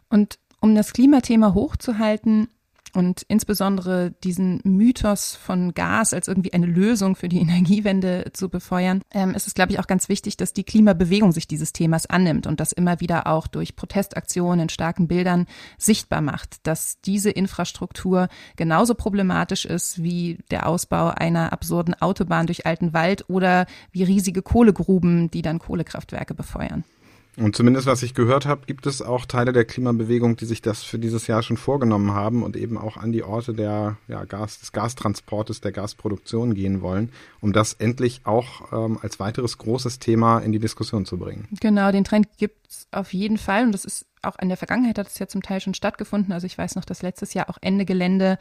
Und 0.09 0.39
um 0.59 0.75
das 0.75 0.91
Klimathema 0.91 1.53
hochzuhalten, 1.53 2.49
und 2.93 3.23
insbesondere 3.27 4.11
diesen 4.23 4.61
Mythos 4.63 5.35
von 5.35 5.73
Gas 5.73 6.13
als 6.13 6.27
irgendwie 6.27 6.53
eine 6.53 6.65
Lösung 6.65 7.15
für 7.15 7.29
die 7.29 7.39
Energiewende 7.41 8.31
zu 8.33 8.49
befeuern, 8.49 9.01
ähm, 9.11 9.33
ist 9.33 9.47
es, 9.47 9.53
glaube 9.53 9.71
ich, 9.71 9.79
auch 9.79 9.87
ganz 9.87 10.09
wichtig, 10.09 10.37
dass 10.37 10.53
die 10.53 10.63
Klimabewegung 10.63 11.31
sich 11.31 11.47
dieses 11.47 11.73
Themas 11.73 12.05
annimmt 12.05 12.47
und 12.47 12.59
das 12.59 12.71
immer 12.71 12.99
wieder 12.99 13.27
auch 13.27 13.47
durch 13.47 13.75
Protestaktionen 13.75 14.61
in 14.61 14.69
starken 14.69 15.07
Bildern 15.07 15.47
sichtbar 15.77 16.21
macht, 16.21 16.65
dass 16.67 17.01
diese 17.01 17.31
Infrastruktur 17.31 18.27
genauso 18.55 18.95
problematisch 18.95 19.65
ist 19.65 20.03
wie 20.03 20.37
der 20.51 20.67
Ausbau 20.67 21.09
einer 21.09 21.51
absurden 21.53 21.99
Autobahn 22.01 22.45
durch 22.45 22.65
alten 22.65 22.93
Wald 22.93 23.29
oder 23.29 23.65
wie 23.91 24.03
riesige 24.03 24.41
Kohlegruben, 24.41 25.31
die 25.31 25.41
dann 25.41 25.59
Kohlekraftwerke 25.59 26.33
befeuern. 26.33 26.83
Und 27.35 27.55
zumindest 27.55 27.87
was 27.87 28.03
ich 28.03 28.13
gehört 28.13 28.45
habe, 28.45 28.65
gibt 28.67 28.85
es 28.85 29.01
auch 29.01 29.25
Teile 29.25 29.53
der 29.53 29.65
Klimabewegung, 29.65 30.35
die 30.35 30.45
sich 30.45 30.61
das 30.61 30.83
für 30.83 30.99
dieses 30.99 31.25
Jahr 31.27 31.41
schon 31.41 31.57
vorgenommen 31.57 32.11
haben 32.13 32.43
und 32.43 32.55
eben 32.55 32.77
auch 32.77 32.97
an 32.97 33.11
die 33.11 33.23
Orte 33.23 33.53
der 33.53 33.97
ja, 34.07 34.23
Gas, 34.25 34.59
des 34.59 34.71
Gastransportes, 34.71 35.59
der 35.59 35.71
Gasproduktion 35.71 36.53
gehen 36.53 36.81
wollen, 36.81 37.11
um 37.41 37.51
das 37.51 37.73
endlich 37.73 38.21
auch 38.25 38.71
ähm, 38.71 38.99
als 39.01 39.19
weiteres 39.19 39.57
großes 39.57 39.99
Thema 39.99 40.39
in 40.39 40.51
die 40.51 40.59
Diskussion 40.59 41.05
zu 41.05 41.17
bringen. 41.17 41.47
Genau, 41.59 41.91
den 41.91 42.03
Trend 42.03 42.27
gibt 42.37 42.67
es 42.69 42.87
auf 42.91 43.13
jeden 43.13 43.37
Fall 43.37 43.65
und 43.65 43.71
das 43.71 43.85
ist 43.85 44.05
auch 44.23 44.37
in 44.39 44.49
der 44.49 44.57
Vergangenheit 44.57 44.97
hat 44.97 45.07
es 45.07 45.19
ja 45.19 45.27
zum 45.27 45.41
Teil 45.41 45.59
schon 45.59 45.73
stattgefunden. 45.73 46.33
Also 46.33 46.47
ich 46.47 46.57
weiß 46.57 46.75
noch, 46.75 46.85
dass 46.85 47.01
letztes 47.01 47.33
Jahr 47.33 47.49
auch 47.49 47.57
Ende 47.61 47.85
Gelände 47.85 48.37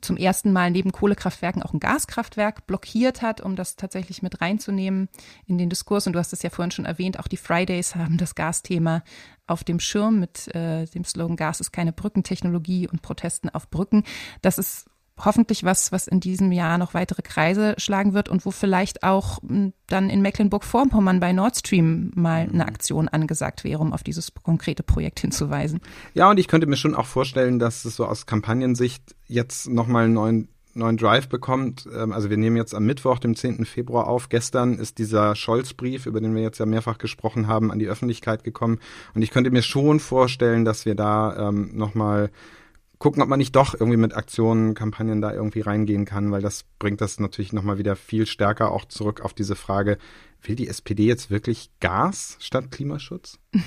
zum 0.00 0.16
ersten 0.16 0.52
Mal 0.52 0.70
neben 0.70 0.92
Kohlekraftwerken 0.92 1.62
auch 1.62 1.72
ein 1.72 1.80
Gaskraftwerk 1.80 2.66
blockiert 2.66 3.22
hat, 3.22 3.40
um 3.40 3.56
das 3.56 3.76
tatsächlich 3.76 4.22
mit 4.22 4.40
reinzunehmen 4.40 5.08
in 5.46 5.58
den 5.58 5.70
Diskurs. 5.70 6.06
Und 6.06 6.14
du 6.14 6.18
hast 6.18 6.32
es 6.32 6.42
ja 6.42 6.50
vorhin 6.50 6.70
schon 6.70 6.84
erwähnt, 6.84 7.18
auch 7.18 7.28
die 7.28 7.36
Fridays 7.36 7.94
haben 7.94 8.18
das 8.18 8.34
Gasthema 8.34 9.02
auf 9.46 9.64
dem 9.64 9.80
Schirm 9.80 10.20
mit 10.20 10.54
äh, 10.54 10.86
dem 10.86 11.04
Slogan 11.04 11.36
Gas 11.36 11.60
ist 11.60 11.72
keine 11.72 11.92
Brückentechnologie 11.92 12.88
und 12.88 13.02
Protesten 13.02 13.50
auf 13.50 13.68
Brücken. 13.68 14.04
Das 14.40 14.58
ist 14.58 14.86
hoffentlich 15.24 15.64
was, 15.64 15.92
was 15.92 16.06
in 16.06 16.20
diesem 16.20 16.52
Jahr 16.52 16.78
noch 16.78 16.94
weitere 16.94 17.22
Kreise 17.22 17.74
schlagen 17.78 18.14
wird 18.14 18.28
und 18.28 18.44
wo 18.44 18.50
vielleicht 18.50 19.02
auch 19.02 19.40
hm, 19.42 19.72
dann 19.86 20.10
in 20.10 20.22
Mecklenburg-Vorpommern 20.22 21.20
bei 21.20 21.32
Nord 21.32 21.56
Stream 21.56 22.12
mal 22.14 22.48
eine 22.52 22.66
Aktion 22.66 23.08
angesagt 23.08 23.64
wäre, 23.64 23.80
um 23.80 23.92
auf 23.92 24.02
dieses 24.02 24.32
konkrete 24.42 24.82
Projekt 24.82 25.20
hinzuweisen. 25.20 25.80
Ja, 26.14 26.30
und 26.30 26.38
ich 26.38 26.48
könnte 26.48 26.66
mir 26.66 26.76
schon 26.76 26.94
auch 26.94 27.06
vorstellen, 27.06 27.58
dass 27.58 27.84
es 27.84 27.96
so 27.96 28.06
aus 28.06 28.26
Kampagnensicht 28.26 29.14
jetzt 29.26 29.68
nochmal 29.68 30.04
einen 30.04 30.14
neuen 30.14 30.48
neuen 30.74 30.96
Drive 30.96 31.28
bekommt. 31.28 31.88
Ähm, 31.94 32.12
also 32.12 32.30
wir 32.30 32.36
nehmen 32.36 32.56
jetzt 32.56 32.74
am 32.74 32.84
Mittwoch, 32.84 33.18
dem 33.18 33.36
10. 33.36 33.64
Februar 33.64 34.06
auf. 34.08 34.28
Gestern 34.28 34.78
ist 34.78 34.98
dieser 34.98 35.34
Scholz-Brief, 35.34 36.06
über 36.06 36.20
den 36.20 36.34
wir 36.34 36.42
jetzt 36.42 36.58
ja 36.58 36.66
mehrfach 36.66 36.98
gesprochen 36.98 37.46
haben, 37.46 37.70
an 37.70 37.78
die 37.78 37.88
Öffentlichkeit 37.88 38.44
gekommen. 38.44 38.78
Und 39.14 39.22
ich 39.22 39.30
könnte 39.30 39.50
mir 39.50 39.62
schon 39.62 40.00
vorstellen, 40.00 40.64
dass 40.64 40.86
wir 40.86 40.94
da 40.94 41.48
ähm, 41.48 41.70
nochmal 41.74 42.30
gucken, 43.02 43.20
ob 43.20 43.28
man 43.28 43.40
nicht 43.40 43.56
doch 43.56 43.74
irgendwie 43.74 43.96
mit 43.96 44.14
Aktionen, 44.14 44.74
Kampagnen 44.74 45.20
da 45.20 45.32
irgendwie 45.32 45.60
reingehen 45.60 46.04
kann, 46.04 46.30
weil 46.30 46.40
das 46.40 46.64
bringt 46.78 47.00
das 47.00 47.18
natürlich 47.18 47.52
nochmal 47.52 47.76
wieder 47.76 47.96
viel 47.96 48.26
stärker 48.26 48.70
auch 48.70 48.84
zurück 48.84 49.22
auf 49.22 49.34
diese 49.34 49.56
Frage, 49.56 49.98
will 50.40 50.54
die 50.54 50.68
SPD 50.68 51.04
jetzt 51.06 51.28
wirklich 51.28 51.70
Gas 51.80 52.36
statt 52.38 52.70
Klimaschutz? 52.70 53.38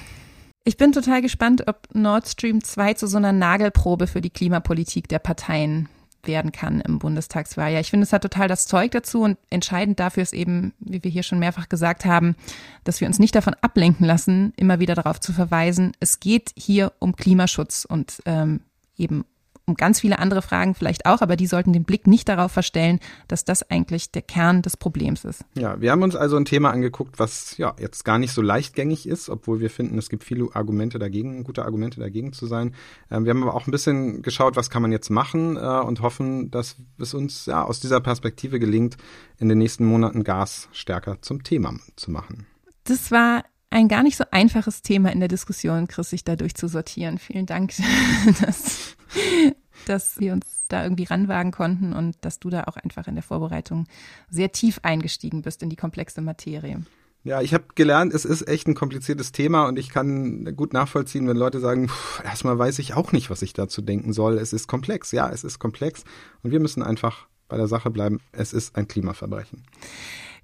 Ich 0.68 0.78
bin 0.78 0.94
total 0.94 1.22
gespannt, 1.22 1.68
ob 1.68 1.90
Nord 1.94 2.28
Stream 2.28 2.64
2 2.64 2.96
zu 2.96 3.06
so 3.06 3.18
einer 3.18 3.32
Nagelprobe 3.32 4.08
für 4.08 4.20
die 4.20 4.32
Klimapolitik 4.32 5.08
der 5.08 5.20
Parteien 5.20 5.90
werden 6.24 6.52
kann 6.52 6.82
im 6.82 6.98
Bundestagswahljahr. 6.98 7.82
Ich 7.82 7.92
finde, 7.92 8.06
es 8.06 8.14
hat 8.14 8.24
total 8.24 8.48
das 8.48 8.66
Zeug 8.66 8.90
dazu 8.90 9.22
und 9.22 9.38
entscheidend 9.52 10.00
dafür 10.00 10.24
ist 10.24 10.34
eben, 10.34 10.74
wie 10.80 11.04
wir 11.04 11.12
hier 11.12 11.22
schon 11.22 11.38
mehrfach 11.38 11.70
gesagt 11.70 12.06
haben, 12.06 12.36
dass 12.84 13.00
wir 13.00 13.08
uns 13.08 13.20
nicht 13.20 13.36
davon 13.36 13.54
ablenken 13.62 14.08
lassen, 14.08 14.54
immer 14.58 14.80
wieder 14.80 14.96
darauf 14.96 15.20
zu 15.20 15.34
verweisen, 15.34 15.92
es 16.00 16.20
geht 16.20 16.50
hier 16.58 16.94
um 16.98 17.16
Klimaschutz 17.16 17.86
und 17.88 18.24
ähm, 18.26 18.62
eben 18.98 19.26
um 19.68 19.76
ganz 19.76 20.00
viele 20.00 20.20
andere 20.20 20.42
Fragen 20.42 20.76
vielleicht 20.76 21.06
auch, 21.06 21.22
aber 21.22 21.36
die 21.36 21.48
sollten 21.48 21.74
den 21.74 21.84
Blick 21.84 22.06
nicht 22.08 22.30
darauf 22.30 22.52
verstellen, 22.52 23.00
dass 23.28 23.46
das 23.46 23.70
eigentlich 23.70 24.12
der 24.12 24.22
Kern 24.22 24.62
des 24.62 24.78
Problems 24.78 25.26
ist. 25.26 25.44
Ja, 25.56 25.82
wir 25.82 25.92
haben 25.92 26.04
uns 26.04 26.16
also 26.16 26.38
ein 26.38 26.46
Thema 26.46 26.72
angeguckt, 26.72 27.18
was 27.18 27.58
ja 27.58 27.76
jetzt 27.80 28.06
gar 28.06 28.20
nicht 28.20 28.32
so 28.32 28.42
leichtgängig 28.42 29.08
ist, 29.08 29.30
obwohl 29.30 29.60
wir 29.60 29.70
finden, 29.70 29.98
es 29.98 30.10
gibt 30.10 30.24
viele 30.24 30.50
Argumente 30.54 31.00
dagegen, 31.00 31.44
gute 31.44 31.66
Argumente 31.66 32.00
dagegen 32.00 32.32
zu 32.32 32.46
sein. 32.46 32.76
Ähm, 33.10 33.26
wir 33.26 33.32
haben 33.32 33.42
aber 33.42 33.56
auch 33.56 33.68
ein 33.68 33.72
bisschen 33.72 34.22
geschaut, 34.22 34.56
was 34.56 34.70
kann 34.70 34.82
man 34.82 34.92
jetzt 34.92 35.10
machen 35.10 35.58
äh, 35.58 35.60
und 35.60 36.02
hoffen, 36.02 36.52
dass 36.52 36.76
es 37.00 37.14
uns 37.14 37.48
ja 37.48 37.64
aus 37.64 37.80
dieser 37.80 38.02
Perspektive 38.02 38.60
gelingt, 38.60 38.98
in 39.40 39.50
den 39.50 39.58
nächsten 39.58 39.86
Monaten 39.86 40.24
Gas 40.24 40.70
stärker 40.72 41.22
zum 41.22 41.44
Thema 41.44 41.74
zu 41.96 42.12
machen. 42.12 42.46
Das 42.84 43.12
war 43.12 43.44
ein 43.76 43.88
gar 43.90 44.04
nicht 44.04 44.16
so 44.16 44.24
einfaches 44.32 44.82
Thema 44.82 45.12
in 45.12 45.20
der 45.20 45.28
Diskussion, 45.28 45.88
Chris, 45.88 46.10
sich 46.10 46.24
da 46.24 46.36
durchzusortieren. 46.36 47.20
Vielen 47.20 47.46
Dank. 47.46 47.74
Das 48.42 48.96
dass 49.86 50.20
wir 50.20 50.34
uns 50.34 50.46
da 50.68 50.84
irgendwie 50.84 51.04
ranwagen 51.04 51.52
konnten 51.52 51.94
und 51.94 52.18
dass 52.22 52.40
du 52.40 52.50
da 52.50 52.64
auch 52.64 52.78
einfach 52.78 53.08
in 53.08 53.14
der 53.14 53.24
Vorbereitung 53.24 53.86
sehr 54.32 54.52
tief 54.52 54.80
eingestiegen 54.82 55.44
bist 55.44 55.62
in 55.62 55.70
die 55.70 55.76
komplexe 55.76 56.22
Materie. 56.22 56.82
Ja, 57.24 57.42
ich 57.42 57.54
habe 57.54 57.66
gelernt, 57.76 58.14
es 58.14 58.26
ist 58.26 58.48
echt 58.48 58.68
ein 58.68 58.74
kompliziertes 58.76 59.32
Thema 59.32 59.68
und 59.68 59.78
ich 59.78 59.90
kann 59.90 60.56
gut 60.56 60.74
nachvollziehen, 60.74 61.28
wenn 61.28 61.38
Leute 61.38 61.60
sagen, 61.60 61.88
pff, 61.88 62.24
erstmal 62.24 62.58
weiß 62.58 62.80
ich 62.80 62.94
auch 62.94 63.12
nicht, 63.12 63.30
was 63.30 63.42
ich 63.42 63.54
dazu 63.54 63.82
denken 63.82 64.14
soll. 64.14 64.38
Es 64.38 64.54
ist 64.54 64.68
komplex. 64.68 65.12
Ja, 65.12 65.30
es 65.30 65.44
ist 65.44 65.60
komplex 65.60 66.04
und 66.44 66.52
wir 66.52 66.60
müssen 66.60 66.84
einfach 66.84 67.28
bei 67.48 67.58
der 67.58 67.68
Sache 67.68 67.90
bleiben. 67.90 68.22
Es 68.32 68.54
ist 68.54 68.76
ein 68.76 68.88
Klimaverbrechen. 68.88 69.64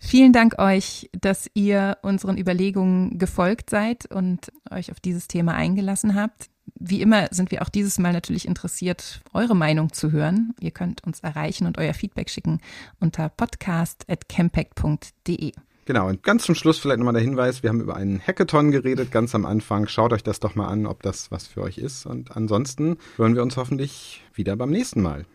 Vielen 0.03 0.33
Dank 0.33 0.57
euch, 0.57 1.11
dass 1.13 1.47
ihr 1.53 1.99
unseren 2.01 2.39
Überlegungen 2.39 3.19
gefolgt 3.19 3.69
seid 3.69 4.07
und 4.07 4.51
euch 4.71 4.89
auf 4.91 4.99
dieses 4.99 5.27
Thema 5.27 5.53
eingelassen 5.53 6.15
habt. 6.15 6.49
Wie 6.79 7.01
immer 7.01 7.27
sind 7.29 7.51
wir 7.51 7.61
auch 7.61 7.69
dieses 7.69 7.99
Mal 7.99 8.11
natürlich 8.11 8.47
interessiert, 8.47 9.21
eure 9.31 9.55
Meinung 9.55 9.93
zu 9.93 10.11
hören. 10.11 10.55
Ihr 10.59 10.71
könnt 10.71 11.03
uns 11.03 11.19
erreichen 11.19 11.67
und 11.67 11.77
euer 11.77 11.93
Feedback 11.93 12.31
schicken 12.31 12.61
unter 12.99 13.29
podcast.campact.de. 13.29 15.51
Genau, 15.85 16.07
und 16.07 16.23
ganz 16.23 16.45
zum 16.45 16.55
Schluss 16.55 16.79
vielleicht 16.79 16.97
nochmal 16.97 17.13
der 17.13 17.21
Hinweis, 17.21 17.61
wir 17.61 17.69
haben 17.69 17.81
über 17.81 17.95
einen 17.95 18.19
Hackathon 18.19 18.71
geredet, 18.71 19.11
ganz 19.11 19.35
am 19.35 19.45
Anfang. 19.45 19.87
Schaut 19.87 20.13
euch 20.13 20.23
das 20.23 20.39
doch 20.39 20.55
mal 20.55 20.67
an, 20.67 20.87
ob 20.87 21.03
das 21.03 21.29
was 21.29 21.45
für 21.45 21.61
euch 21.61 21.77
ist. 21.77 22.07
Und 22.07 22.35
ansonsten 22.35 22.97
hören 23.17 23.35
wir 23.35 23.43
uns 23.43 23.55
hoffentlich 23.55 24.23
wieder 24.33 24.55
beim 24.55 24.71
nächsten 24.71 25.03
Mal. 25.03 25.27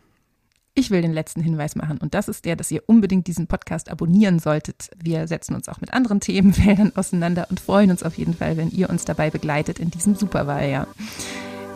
Ich 0.79 0.91
will 0.91 1.01
den 1.01 1.15
letzten 1.15 1.41
Hinweis 1.41 1.75
machen 1.75 1.97
und 1.97 2.12
das 2.12 2.29
ist 2.29 2.45
der, 2.45 2.55
dass 2.55 2.71
ihr 2.71 2.83
unbedingt 2.87 3.27
diesen 3.27 3.47
Podcast 3.47 3.91
abonnieren 3.91 4.39
solltet. 4.39 4.91
Wir 5.03 5.27
setzen 5.27 5.55
uns 5.55 5.71
auch 5.71 5.81
mit 5.81 5.95
anderen 5.95 6.21
Themenfeldern 6.21 6.93
auseinander 6.95 7.47
und 7.49 7.61
freuen 7.61 7.91
uns 7.91 8.03
auf 8.03 8.19
jeden 8.19 8.35
Fall, 8.35 8.59
wenn 8.59 8.71
ihr 8.71 8.91
uns 8.91 9.07
dabei 9.07 9.31
begleitet 9.31 9.79
in 9.79 9.91
diesem 9.91 10.15
Superwahljahr. 10.15 10.87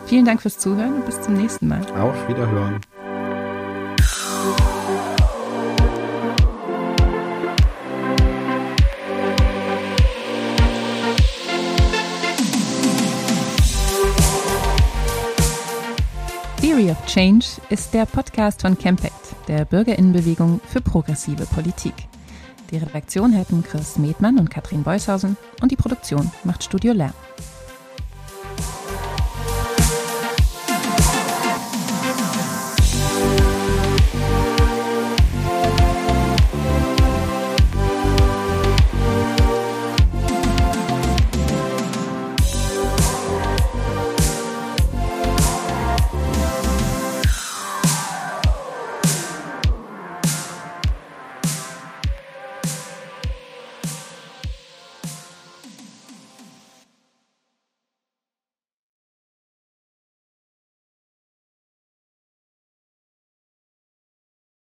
Vielen 0.05 0.25
Dank 0.25 0.43
fürs 0.43 0.59
Zuhören 0.59 0.97
und 0.97 1.05
bis 1.07 1.19
zum 1.19 1.33
nächsten 1.33 1.67
Mal. 1.67 1.83
Auf 1.93 2.27
Wiederhören. 2.27 2.79
Theory 16.61 16.91
of 16.91 17.05
Change 17.07 17.43
ist 17.71 17.91
der 17.91 18.05
Podcast 18.05 18.61
von 18.61 18.77
Campact, 18.77 19.35
der 19.47 19.65
Bürgerinnenbewegung 19.65 20.61
für 20.67 20.79
progressive 20.79 21.47
Politik. 21.47 21.95
Die 22.69 22.77
Redaktion 22.77 23.33
hätten 23.33 23.63
Chris 23.63 23.97
Medmann 23.97 24.37
und 24.37 24.51
Katrin 24.51 24.83
Beushausen 24.83 25.37
und 25.63 25.71
die 25.71 25.75
Produktion 25.75 26.29
macht 26.43 26.63
Studio 26.63 26.93
Lärm. 26.93 27.15